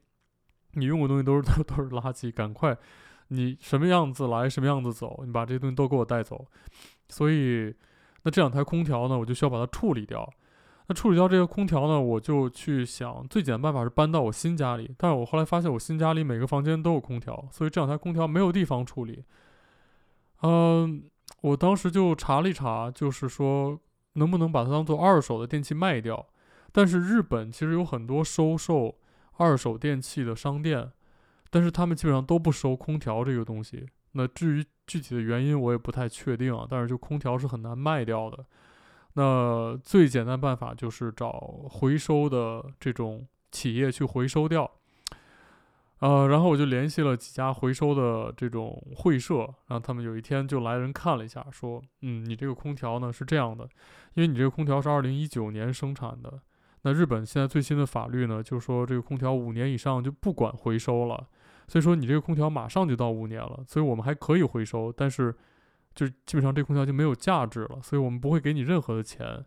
[0.75, 2.79] 你用的东西都是都 都是垃圾，赶快
[3.29, 6.47] 你什么样子来什么样子走，你把这些东西都给我带走。
[7.09, 7.75] 所以
[8.23, 10.33] 那这两台空调呢，我就需要把它处理掉。
[10.87, 14.95] 那处理掉这个空调呢，我就去想最简单办法是搬到我新家里。
[14.97, 19.25] 但是我后来发现我新家里每个房间都有空调，所以这两台空调没有地方处理。
[20.43, 21.03] 嗯，
[21.40, 23.79] 我当时就查了一查，就是说
[24.14, 26.27] 能不能把它当做二手的电器卖掉。
[26.73, 28.96] 但是日本其实有很多收售
[29.38, 30.92] 二手电器的商店，
[31.51, 33.87] 但是他们基本上都不收空调这个东西。
[34.12, 36.66] 那至于具体的原因，我也不太确定啊。
[36.68, 38.44] 但是就空调是很难卖掉的。
[39.14, 41.33] 那最简单办法就是找
[41.68, 44.70] 回收的这种企业去回收掉，
[46.01, 53.65] 呃，然后我就联系了几家回收的这种会社，然后他们有一天就来人看了一下，说，嗯，你这个空调呢是这样的，
[54.15, 56.41] 因为你这个空调是二零一九年生产的，
[56.83, 61.27] 那日本现在最新的法律呢，就是说这个空调五年以上就不管回收了，
[61.69, 65.35] 所以说你这个空调马上就到五年了，所以我们还可以回收，但是。
[65.93, 69.45] 就基本上这空调就没有价值了，所以我们不会给你任何的钱。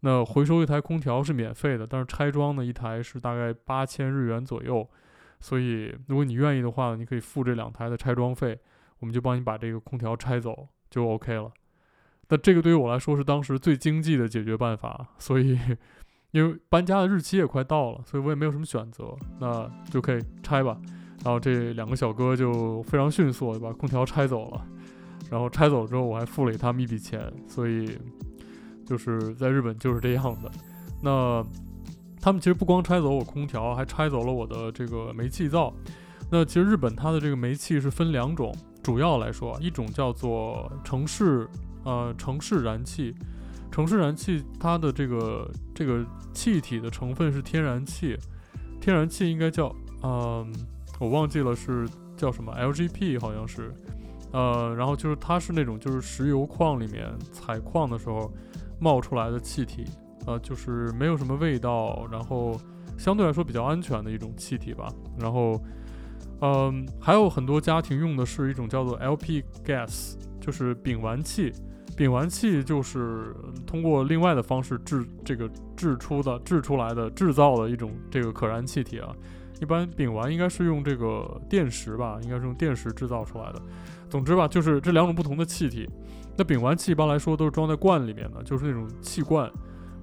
[0.00, 4.86] 那回收一台空调是免费的，但是拆装的一台是大概八千日元左右。
[5.40, 8.58] 所以如果你愿意的话，你可以付这两台的拆装费，
[8.98, 11.50] 我们就帮你把这个空调拆走就 OK 了。
[12.28, 15.06] 那这个对于我来说是当时最经济的解决办法。
[15.18, 15.58] 所以
[16.32, 20.76] 因为搬家的日期也快到了，所以我也没有什么选择，那就可以拆吧。
[21.24, 24.66] 然后这两个小哥就非常迅速地把空调拆走了。
[25.30, 27.98] 然后拆走了之后我还付了他们一笔钱，所以
[28.84, 30.50] 就是在日本就是这样的。
[31.02, 31.44] 那
[32.26, 35.72] 他们其实不光拆走我空调，还拆走了我的这个煤气灶。
[36.28, 41.48] 那其实日本它的这个煤气是分两种，主要来说，一种叫做城市
[41.84, 43.14] 呃城市燃气，
[43.70, 48.16] 城市燃气它的这个这个气体的成分是天然气，
[48.80, 50.52] 天然气应该叫嗯、
[50.98, 53.72] 我忘记了是叫什么 LGP 好像是，
[54.32, 58.28] 呃然后就是它是那种就是石油矿里面采矿的时候
[58.80, 59.84] 冒出来的气体，
[60.26, 62.60] 呃就是没有什么味道，然后
[62.98, 65.60] 相对来说比较安全的一种气体吧，然后。
[66.42, 71.50] 嗯，还有很多家庭用的是一种叫做 LP gas，就是丙烷气。
[71.96, 73.34] 丙烷气就是
[73.66, 79.16] 通过另外的方式制这个制出的、制出来的、制造的一种这个可燃气体啊。
[79.62, 83.62] 一般丙烷应该是用这个电石吧，应该是用电石制造出来的。
[84.10, 85.88] 总之吧，就是这两种不同的气体。
[86.36, 89.50] 那丙烷气一般来说都是装在罐里面的，就是那种气罐。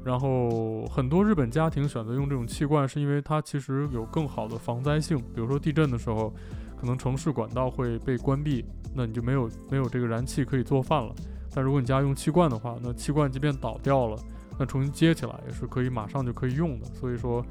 [0.04, 5.18] 然后很多日本家庭选择用这种气罐，是因为它其实有更好的防灾性。
[5.18, 6.34] 比如说地震的时候，
[6.78, 11.16] 可能城市管道会被关闭，那你就没有没有这个燃气可以做饭了。
[11.54, 14.18] 但如果你家用气罐的话，那气罐即便倒掉了，
[14.60, 16.86] 那重新接起来也是可以马上就可以用的。
[17.00, 17.42] 所以说，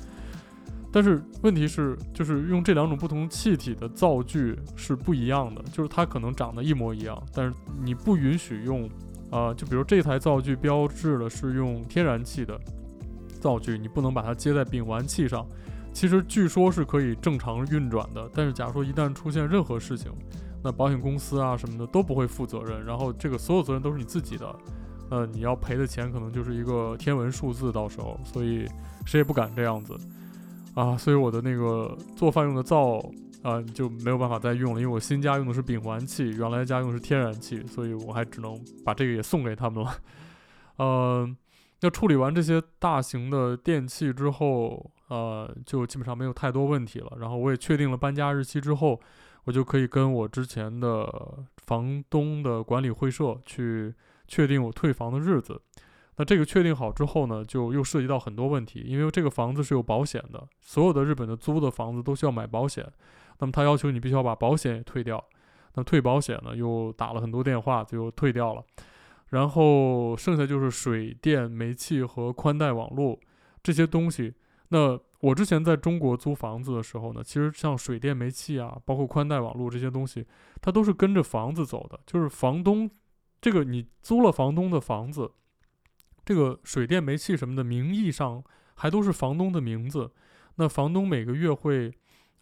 [0.93, 8.87] 但是问题是，就是用这两种不同气体的灶具是不一样的，就是它可能长得一模一样，但是你不允许用。
[9.33, 12.61] 啊、就比如这台灶具标志的是用天然气的
[13.41, 15.47] 灶具，你不能把它接在丙烷气上。
[15.91, 20.13] 其实据说是可以正常运转的，但是假如说一旦出现任何事情，
[20.63, 24.55] 那保险公司啊什么的都不会负责任，然后这个所有责任都是你自己的，
[25.09, 28.67] 呃，你要赔的钱可能就是一个天文数字，到时候，所以
[29.07, 29.97] 谁也不敢这样子
[30.75, 30.95] 啊。
[30.95, 33.03] 所以我的那个做饭用的灶。
[33.43, 39.95] 啊、呃，就没有办法再用了，因为我新家用的是丙烷气，原来家用的是天然气，所以我还只能把这个也送给他们了。
[40.77, 41.29] 呃，
[41.81, 47.17] 要处理完这些大型的电器之后，呃，就基本上没有太多问题了。
[47.19, 49.01] 然后我也确定了搬家日期之后，
[49.45, 53.93] 我就可以跟我之前的房东的管理会社去
[54.29, 55.61] 确定我退房的日子。
[56.17, 62.87] 那这个确定好之后呢，就又涉及到很多问题，因为这个房子是有保险的，所有的日本的租的房子都需要买保险。
[63.39, 65.23] 那么他要求你必须要把保险也退掉，
[65.75, 68.65] 那退保险呢，又打了很多电话，就退掉了。
[69.31, 73.19] 然后剩下就是水电、煤气和宽带网络
[73.63, 74.35] 这些东西。
[74.69, 80.27] 那我之前在中国租房子的时候呢，其实像水电、煤气啊，包括宽带网络这些东西，
[80.61, 81.99] 它都是跟着房子走的。
[82.07, 82.91] 就是房东
[83.41, 85.31] 这个你租了房东的房子，
[86.25, 90.13] 这个水电、煤气什么的，名义上还都是房东的名字。
[90.57, 91.93] 那房东每个月会。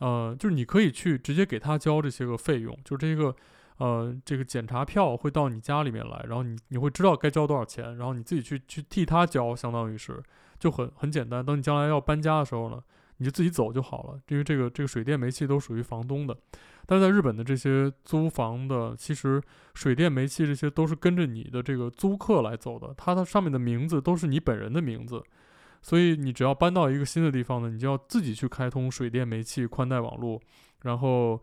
[0.00, 3.34] 呃，就是你可以去直接给他交这些个费用，就这个，
[3.76, 10.22] 呃，这个检查票会到你家里面来，然后你你会知道该交多少钱，然后你自己去去替他交，相当于是
[10.58, 11.44] 就很很简单。
[11.44, 12.82] 等你将来要搬家的时候呢，
[13.18, 16.36] 你就自己走就好了，因为这个这个水电煤气都属于房东的。
[16.86, 19.40] 但是在日本的这些租房的，其实
[19.74, 25.22] 水电煤气这些都是跟着你的这个租客来走的，它的上面的名字都是你本人的名字。
[25.82, 30.40] 所以你只要搬到一个新的地方呢，你就要自己去开通水电煤气宽带网络，
[30.82, 31.40] 然后，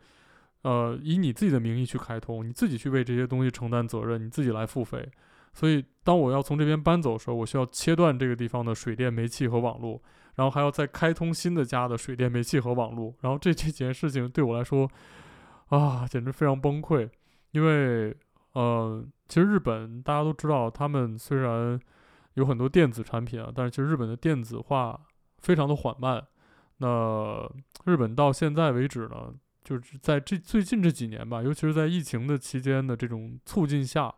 [0.62, 5.10] 呃，以你自己的名义去开通，你自己去为这些东西承担责任，你自己来付费。
[5.54, 10.00] 所以当我要从这边搬走的时候，我需要切断这个地方的水电煤气和网络，
[10.36, 13.14] 然后还要再开通新的家的水电煤气和网络。
[13.22, 14.88] 然后这这件事情对我来说，
[15.70, 17.10] 啊，简直非常崩溃。
[17.52, 18.16] 因为，
[18.54, 21.80] 呃，其实日本大家都知道，他们虽然
[22.38, 25.00] 有很多电子产品啊，但是其实日本的电子化
[25.40, 26.24] 非常的缓慢。
[26.78, 27.52] 那
[27.86, 34.14] 日本到现在为止呢，就是在这最近这几年吧，尤其是在疫情的期间的这种促进下，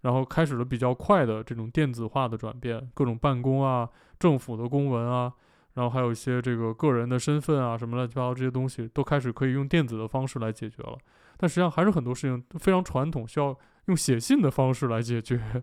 [0.00, 3.86] 然后开始了比较快的这种电子化的转变，各种办公啊、
[4.18, 5.30] 政府的公文啊，
[5.74, 10.96] 然后还有一些这个个人的身份啊什么乱七八糟这些东西，都开始可以用电子的方式来解决了。
[11.36, 13.54] 但实际上还是很多事情非常传统，需要
[13.88, 15.62] 用写信的方式来解决。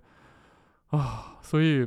[0.90, 1.86] 啊，所以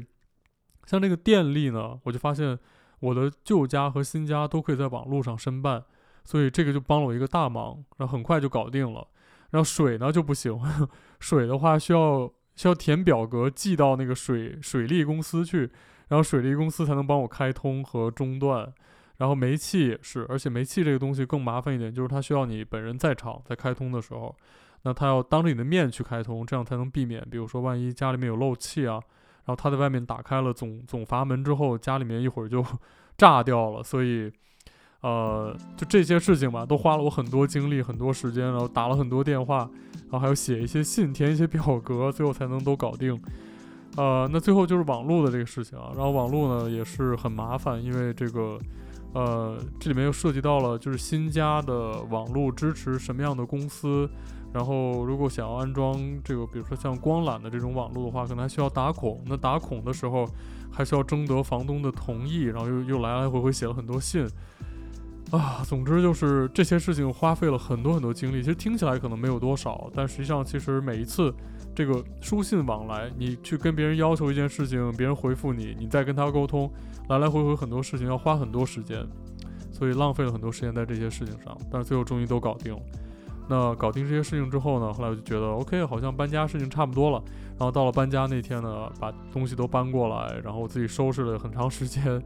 [0.87, 2.59] 像这个电力呢，我就发现
[3.01, 5.85] 我的旧家和新家都可以在网络上申办，
[6.25, 9.07] 所以这个就帮了我一个大忙，然后很快就搞定了。
[9.51, 10.61] 然后水呢就不行，
[11.19, 15.71] 水的话需要需要填表格寄到那个水水利公司去，
[16.09, 18.73] 然后水利公司才能帮我开通和中断。
[19.17, 24.35] 然后煤气也是，而且煤气这个东西更麻烦一点，就是它需要你本人在场在开通的时候。
[24.83, 28.95] 那他要当着你的面去开通，这样才能避免，比如说万一家里面有漏气啊，
[29.45, 32.64] 然后他在外面打开了总总阀门之后，家里面一会儿就
[33.18, 33.83] 炸掉了。
[33.83, 34.33] 所以，
[35.03, 39.68] 呃，就这些事情吧，都花了我很多精力、很多时间，然后打了很多电话，
[40.05, 43.18] 然后还要写一些信、填一些表格，最后才能都搞定。
[43.97, 48.57] 呃，那最后就是网络的这个事情啊，然后网络呢也是很麻烦，因为这个，
[49.12, 54.09] 呃，这里面又涉及到了就是新家的网络支持什么样的公司，
[54.53, 60.27] 然后如果想要安装这个，比如说像光缆的这种网络的话，可能还需要打孔，那打孔的时候
[60.71, 64.27] 还需要征得房东的同意，然后又又来来回回写了很多信。
[65.31, 68.43] 啊，总之就是这些事情花费了很多很多精力。
[68.43, 71.33] 其实听起来可能没有多少，但实际上其实每一次
[71.73, 76.69] 这个书信往来，你去跟别人要求一件事情，别人回复你，你再跟他沟通，
[77.09, 79.07] 来来回回很多事情要花很多时间，
[79.71, 81.57] 所以浪费了很多时间在这些事情上。
[81.71, 82.81] 但是最后终于都搞定了。
[83.51, 87.23] 那搞定这些事情之后呢，后来我就觉得 OK，好像搬家事情差不多了。
[87.59, 92.23] 然后到了搬家那天呢，把东西都搬过来，然后我自己收拾了很长时间，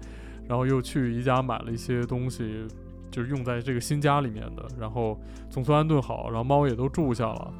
[0.47, 2.69] 然后又去宜家买了一些东西。
[3.11, 5.17] 就是用在这个新家里面的，然后
[5.49, 7.55] 总算安顿好，然后猫也都住下了，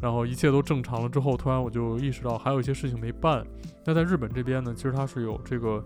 [0.00, 3.44] 然后一切都正常了之后，突然我就意识到还有一些事情没办。
[3.84, 5.84] 那在日本这边呢，其实它是有这个，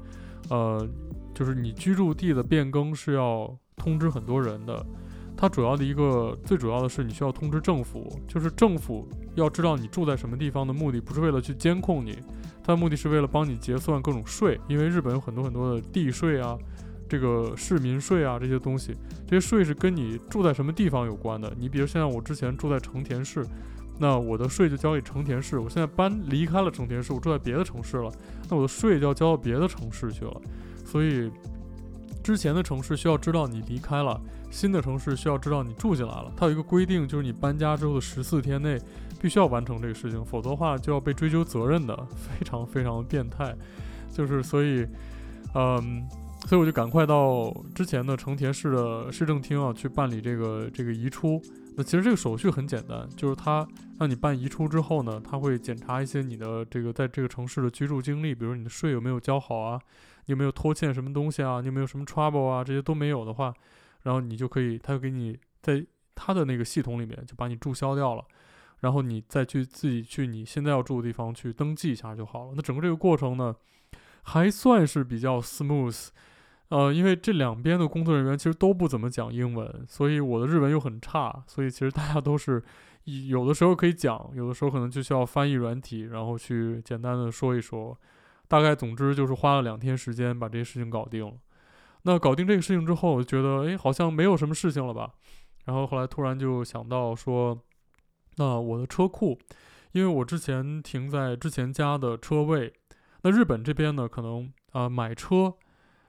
[0.51, 0.87] 呃，
[1.33, 4.85] 就是你居住地的变更是要通知很多人的。
[5.37, 12.19] 它主要的一个最主要的是你需要通知政府，就是政府要知道你住在什么地方的目的不是为了去监控你，
[12.63, 16.57] 它的目的是为了帮你结算各种税，因为日本有很多很多的地税啊。
[17.07, 18.97] 这个市民税啊，这些东西，
[19.29, 21.53] 这些税是跟你住在什么地方有关的。
[21.61, 23.45] 你比如现在我之前住在成田市，
[24.01, 25.59] 那我的税就交给成田市。
[25.59, 28.11] 我现在搬离开了成田市，我住在别的城市了，
[28.49, 30.41] 那我的税就要交到别的城市去了。
[30.83, 31.31] 所以
[32.25, 34.21] 之前的城市需要知道你离开了，
[34.51, 36.33] 新的城市需要知道你住进来了。
[36.35, 38.81] 它有一个规定，就是你搬家之后的十四天内
[39.21, 43.55] 必须要完成这个事情，否则的话就要被追究责任的，非常非常的变态。
[44.11, 44.87] 就是所以，
[45.55, 46.03] 嗯。
[46.47, 51.41] 所以我就赶快到之前的成田市的市政厅啊去办理这个这个移出。
[51.75, 53.67] 那其实这个手续很简单，就是他
[53.99, 59.81] 让你办移出之后呢，他会检查一些你的这个在这个城市的居住经历，比如你的税有没有交好啊，
[60.27, 63.53] 你有没有拖欠什么东西啊，你有没有什么 trouble 啊，这些都没有的话，
[64.03, 68.25] 然后你就可以，他就给你在他的那个系统里面就把你注销掉了，
[68.81, 72.53] 然后你再去自己去你现在要住的地方去登记一下就好了。
[72.57, 73.55] 那整个这个过程呢，
[74.23, 76.09] 还算是比较 smooth。
[76.69, 82.61] 呃，因为这两边的工作人员其实都不怎么讲英文，所以我的日文又很差，所以其实大家都是
[83.05, 87.97] 有的时候可以讲，有的时候可能就需要翻译软体，然后去简单的说一说。
[88.49, 91.33] 大概总之就是花了两天时间把这些事情搞定了。
[92.03, 95.11] 那搞定这个事情之后，我就觉得哎，好像没有什么事情了吧。
[95.65, 97.59] 然后后来突然就想到说，
[98.37, 99.39] 那我的车库，
[99.93, 102.73] 因为我之前停在之前家的车位，
[103.23, 105.55] 那日本这边呢，可能啊、买车。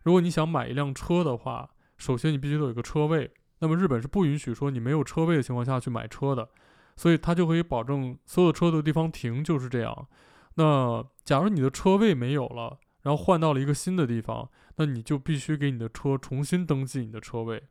[0.04, 3.32] 如果你想买一辆车的话，首先你必须得有一个车位。
[3.60, 6.50] 那么日本是不允许说你没有车位的情况下去买车的，
[6.98, 10.08] 所以他就可以保证所有车都有地方停，就是这样。
[10.56, 17.64] 那假如你的车位没有了，然后换到了一个新的地方，那你就必须给你的车重新登记你的车位，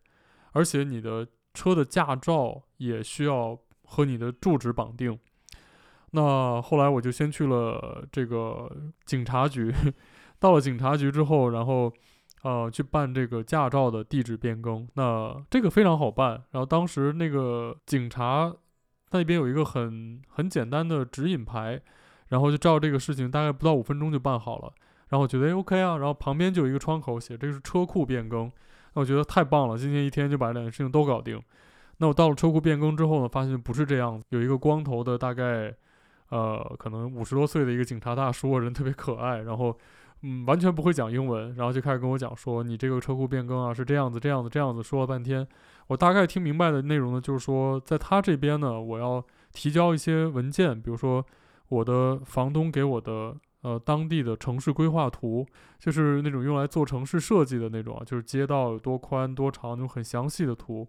[0.52, 5.18] 而且你的车的驾照也需要和你的住址绑定。
[6.10, 8.70] 那后来我就先去了这个
[9.04, 9.72] 警察局，
[10.38, 11.92] 到了警察局之后，然后。
[12.42, 16.32] 呃，去办这个驾照的地址变更，那这个非常好办。
[16.50, 18.54] 然后当时那个警察
[19.12, 21.80] 那边有一个很很简单的指引牌，
[22.28, 24.72] 然后就照这个事情，大概不到五分钟就办好了。
[25.08, 28.50] 然后我觉得 OK 啊，然后旁边就有一个窗口写这个是车库变更，
[28.94, 31.40] 那我觉得太棒了，今天一天就把两件事情都搞定。
[31.98, 35.74] 那我到了车库变更之后呢，发现不是这样子，有一个光头的大概
[36.30, 39.76] 呃可能五十多岁的一个警察大叔，人特别可爱，然后。
[40.26, 45.46] 嗯，完全不会讲英文，然后就开始跟我讲说，你这个车库变更啊是这样子，这样子，这样子，说了半天，
[45.88, 49.22] 我大概听明白的内容呢，就是说在他这边呢，我要
[49.52, 51.22] 提交一些文件，比如说
[51.68, 55.46] 我的房东给我的呃当地的城市规划图，
[55.78, 60.86] 就是那种用来做城市设计的那种啊，就是街道有多宽多长那种很详细的图，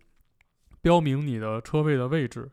[0.82, 2.52] 标明你的车位的位置。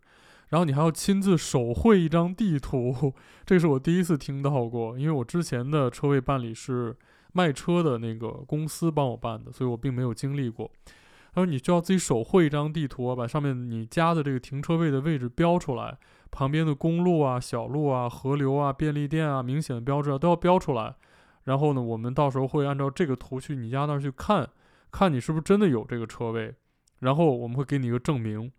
[0.49, 3.15] 然后你还要亲自手绘一张地图，
[3.47, 6.95] 这是我第一次听到过，因为我之前的车位办理是
[7.33, 10.71] 卖车的那个公司帮我办的，所以我并没有经历过。
[11.35, 15.97] 他说你就要自己手绘一张地图，把上面你家的这个停车位的位置标出来，
[16.33, 20.97] 旁边的公路啊、小路啊、河流啊、便利店啊、明显的标志啊都要标出来。
[21.45, 24.51] 然后呢，我们到时候会按照这个图去你家那儿去看，
[24.91, 26.53] 看你是不是真的有这个车位，
[26.99, 28.51] 然后我们会给你一个证明，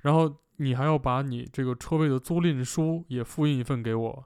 [0.00, 0.36] 然后。
[0.56, 4.24] 你还要把你这个车位的租赁书也复印一份给我，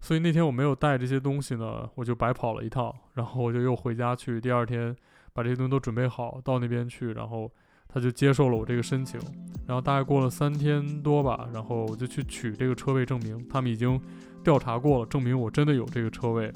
[0.00, 4.96] 所以那天我没有带这些东西呢，我就白跑了一趟，然后我就又回家去，第二天
[5.32, 7.48] 把这些东西都准备好到那边去，然后
[7.92, 9.20] 他就接受了我这个申请。
[9.66, 14.00] 然后大概过了三天多吧，然后我就去取这个车位证明，他们已经
[14.42, 16.52] 调查过了，证明我真的有这个车位。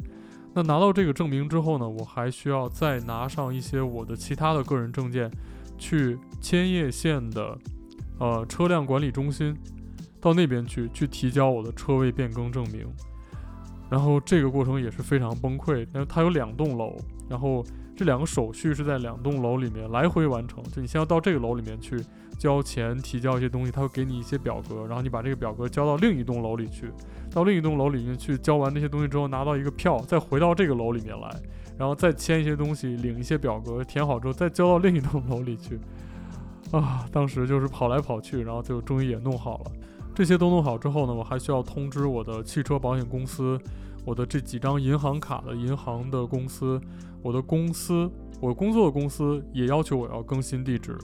[0.53, 5.31] 那拿到这个证明之后呢，我还需要再拿上一些我的其他的个人证件，
[5.79, 7.57] 去千叶县的
[8.19, 9.57] 呃车辆管理中心，
[10.21, 12.87] 到那边去去提交我的车位变更证明。
[13.91, 16.97] 然后这个过程也是非常崩溃，因为它有两栋楼，
[17.29, 17.65] 然后
[17.97, 22.03] 这两个手续是在两栋楼里面来回完成，就你先要到这个楼里面去。
[22.37, 26.91] 交钱提交一些东西，他会给你一些表格，然后你把这个表格交到另一栋楼里去，
[27.31, 31.31] 到另一栋楼里面去交完那些东西之后，拿到一个票，再回到这个楼里面来，
[31.79, 35.79] 然后再签一些东西，领一些表格，填好之后再交到另一栋楼里去。
[36.73, 39.73] 啊，当时就是跑来跑去，然后就终于也弄好了。
[40.13, 43.57] 这些都弄好之后呢，我还需要通知我的汽车保险公司，
[44.05, 46.81] 我的这几张银行卡的银行的公司，
[47.25, 48.09] 我的公司，
[48.39, 50.95] 我工作的公司也要求我要更新地址。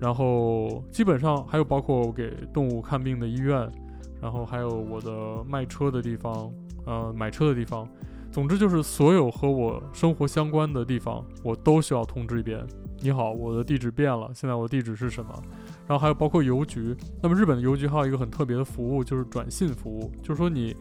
[0.00, 3.70] 然后基本上还有包括我给动物看病的医院，
[4.18, 6.50] 然后还有我的卖车的地方，
[6.86, 7.86] 呃，买车的地方，
[8.32, 12.66] 总之就是所有和我生活相关的地方，我都需要通知一遍。
[13.02, 15.30] 你好，我的地址变了，现在我的地址是什么？
[15.86, 16.96] 然后还有包括邮局。
[17.22, 20.74] 那么日本的邮局还有一个很特别的服务，就是转信服务，就是说你，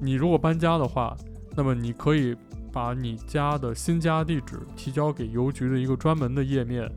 [0.00, 1.16] 你如果搬家的话，
[1.56, 2.36] 那么你可以
[2.72, 6.90] 把你家的新家地址提交给邮局的一个专门的页面，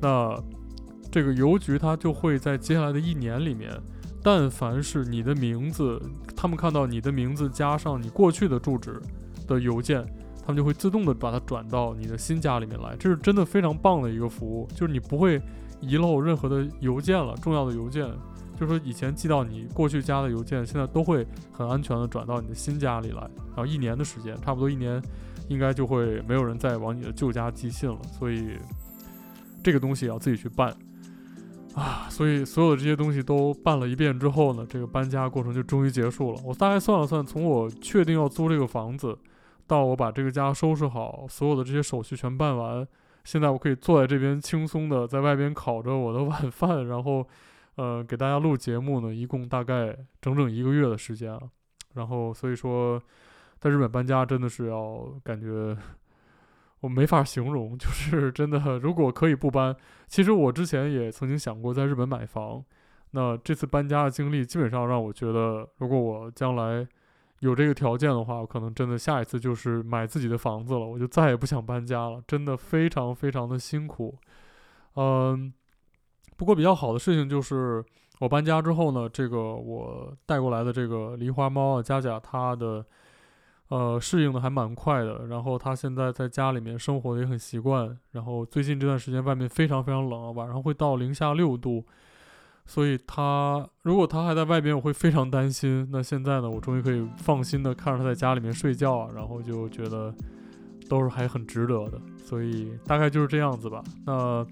[0.00, 0.36] 那。
[1.10, 3.70] 这个邮局它就会在接下来的一年里面，
[4.22, 6.00] 但凡是你的名字，
[6.34, 8.98] 他们看到你的名字加上你过去的住址
[9.46, 10.02] 的邮件，
[10.40, 12.96] 他们就会自动的把它转到你的新家里面来。
[12.98, 15.38] 这是真的非常棒的一个服务，就是你不会
[15.82, 18.08] 遗漏任何的邮件了，重要的邮件，
[18.58, 23.20] 就是说以前寄到你过去家的邮件，现在都会很安全的转到你的新家里来。
[23.48, 25.02] 然后一年的时间，差不多一年，
[25.48, 27.98] 应该就会没有人再往你的旧家寄信了。
[28.18, 28.56] 所以
[29.62, 30.74] 这个东西也要自己去办。
[31.74, 36.40] 啊，所以所有的这些东西都办了一遍之后呢，这个搬家过程就终于结束了。
[36.44, 39.16] 我大概算了算，从我确定要租这个房子，
[39.66, 42.86] 到我把这个家收拾好，所有的这些手续全办完，
[43.24, 47.26] 现在我可以坐在这边轻松的在外边烤着我的 晚饭，然后，
[47.76, 51.40] 呃，给大家录节目呢，一共大概整整一个月的时间啊。
[51.94, 53.02] 然后所以说，
[53.58, 55.76] 在日本搬家真的是要感觉。
[56.80, 58.58] 我没法形容，就是真的。
[58.80, 59.72] 如果可以不搬，
[60.08, 62.60] 其实我之前也曾经想过在日本买房。
[63.12, 66.84] 那这次搬家的经历，基本上让我觉得，如果我将来
[67.38, 70.80] 有这个条件的话，我可能真的下一次就是买自己的房子了。
[70.80, 74.18] 我就再也不想搬家了，真的非常非常的辛苦。
[74.96, 75.54] 嗯，
[76.42, 77.84] 不过比较好的事情就是，
[78.18, 82.84] 我搬家之后呢，这个我带过来的这个狸花猫啊，佳佳，它的。
[83.68, 91.86] 呃，适应的还蛮快的，然后它现在在家里面生活的也很习惯，然后最近这段时间外面非常非常冷，晚上会到零下六度，
[92.66, 95.88] 所以它如果它还在外边，我会非常担心。
[95.90, 100.12] 那现在呢，我终于可以放心的看着它在家里面睡觉，啊然后就觉得
[100.86, 103.82] 都是还很值得的，所以大概就是这样子吧。
[104.04, 104.46] 那。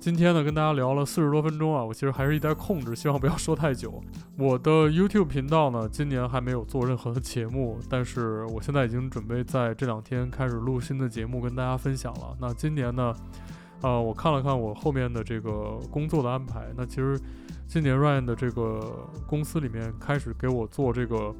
[0.00, 4.00] 今天呢，跟大家聊了四十多分钟啊，我其实还是一直在控制，希望不要说太久。
[4.38, 12.36] 我的 YouTube 频道呢，今年还没有做任何的节目，但是我现在已经准备在这两天开始录新的节目跟大家分享了。
[12.40, 13.12] 那今年呢，
[13.82, 17.20] 呃，我看了看我后面的这个工作的安排，那其实
[17.66, 21.34] 今年 Ryan 的这个公司里面开始给我做这个。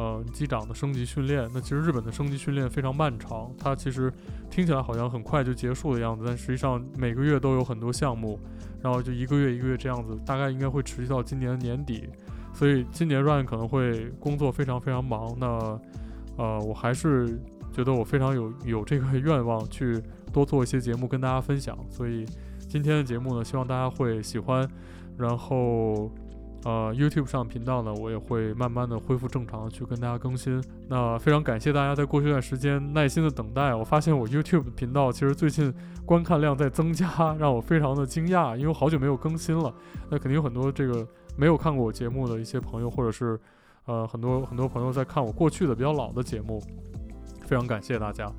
[0.00, 4.10] 呃，机长的升级训练，那其实日本的升级训练非常漫长，它其实
[4.48, 8.40] 听起来好像很快就结束的样子，但实际上每个月都有很多项目，
[8.80, 12.08] 然后就一个月一个月这样子，大概应该会持续到今年年底，
[12.54, 15.36] 所以今年 Ryan 可能会工作非常非常忙。
[15.38, 15.46] 那
[16.38, 17.38] 呃，我还是
[17.70, 22.24] 觉得我非常有有这个 愿望去多做一些节目跟大家分享，所以
[22.70, 24.66] 今天的节目呢，希望大家会喜欢，
[25.18, 26.10] 然后。
[26.62, 30.62] 呃，YouTube 上频道呢，我也会慢慢的恢复正常，去跟大家更新。
[30.88, 33.74] 那非常感谢大家在过去一段时间耐心的等待。
[33.74, 35.72] 我发现我 YouTube 频道其实最近
[36.04, 39.72] 观看量在增加，让我非常的惊讶，因为好久没有更新了。
[40.10, 43.40] 那肯定有很多这个没有看过我节目的一些朋友，或者是
[43.86, 46.62] 呃很多很多朋友在看我过去的比较老的节目，
[47.46, 48.30] 非常感谢大家。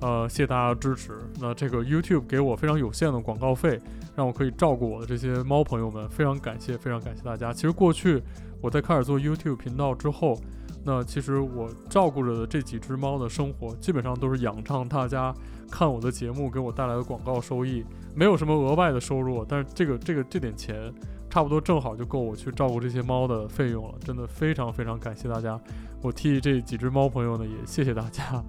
[0.00, 1.18] 呃，谢谢大家的支持。
[1.40, 3.80] 那这个 YouTube 给我非常有限的广告费，
[4.14, 7.52] 让我可以照顾我的这些猫朋友们，非常感谢，非常感谢大家。
[7.52, 8.22] 其实过去
[8.60, 10.38] 我在开始做 YouTube 频道之后，
[10.84, 15.34] 那其实我照顾着的这几只猫的生活，基本上都是仰仗大家
[15.68, 17.84] 看我的节目给我带来的广告收益，
[18.14, 20.94] 没有什么额外的收入，但是这个这个这点钱，
[21.28, 23.94] 差不多正好就够我去照顾这些猫的费用了。
[24.04, 25.60] 真的非常非常感谢大家，
[26.00, 28.40] 我替这几只猫朋友呢也谢谢大家。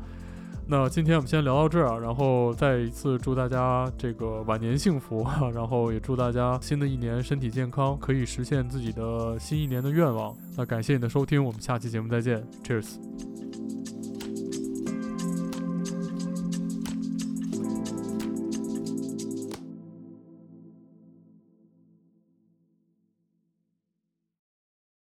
[0.72, 10.32] 那今天我们先聊到这儿，然后再一次祝大家这个晚年幸福，然后也祝大家新的一年身体健康，可以实现自己的新一年的愿望。
[10.56, 13.39] 那感谢你的收听，我们下期节目再见，Cheers。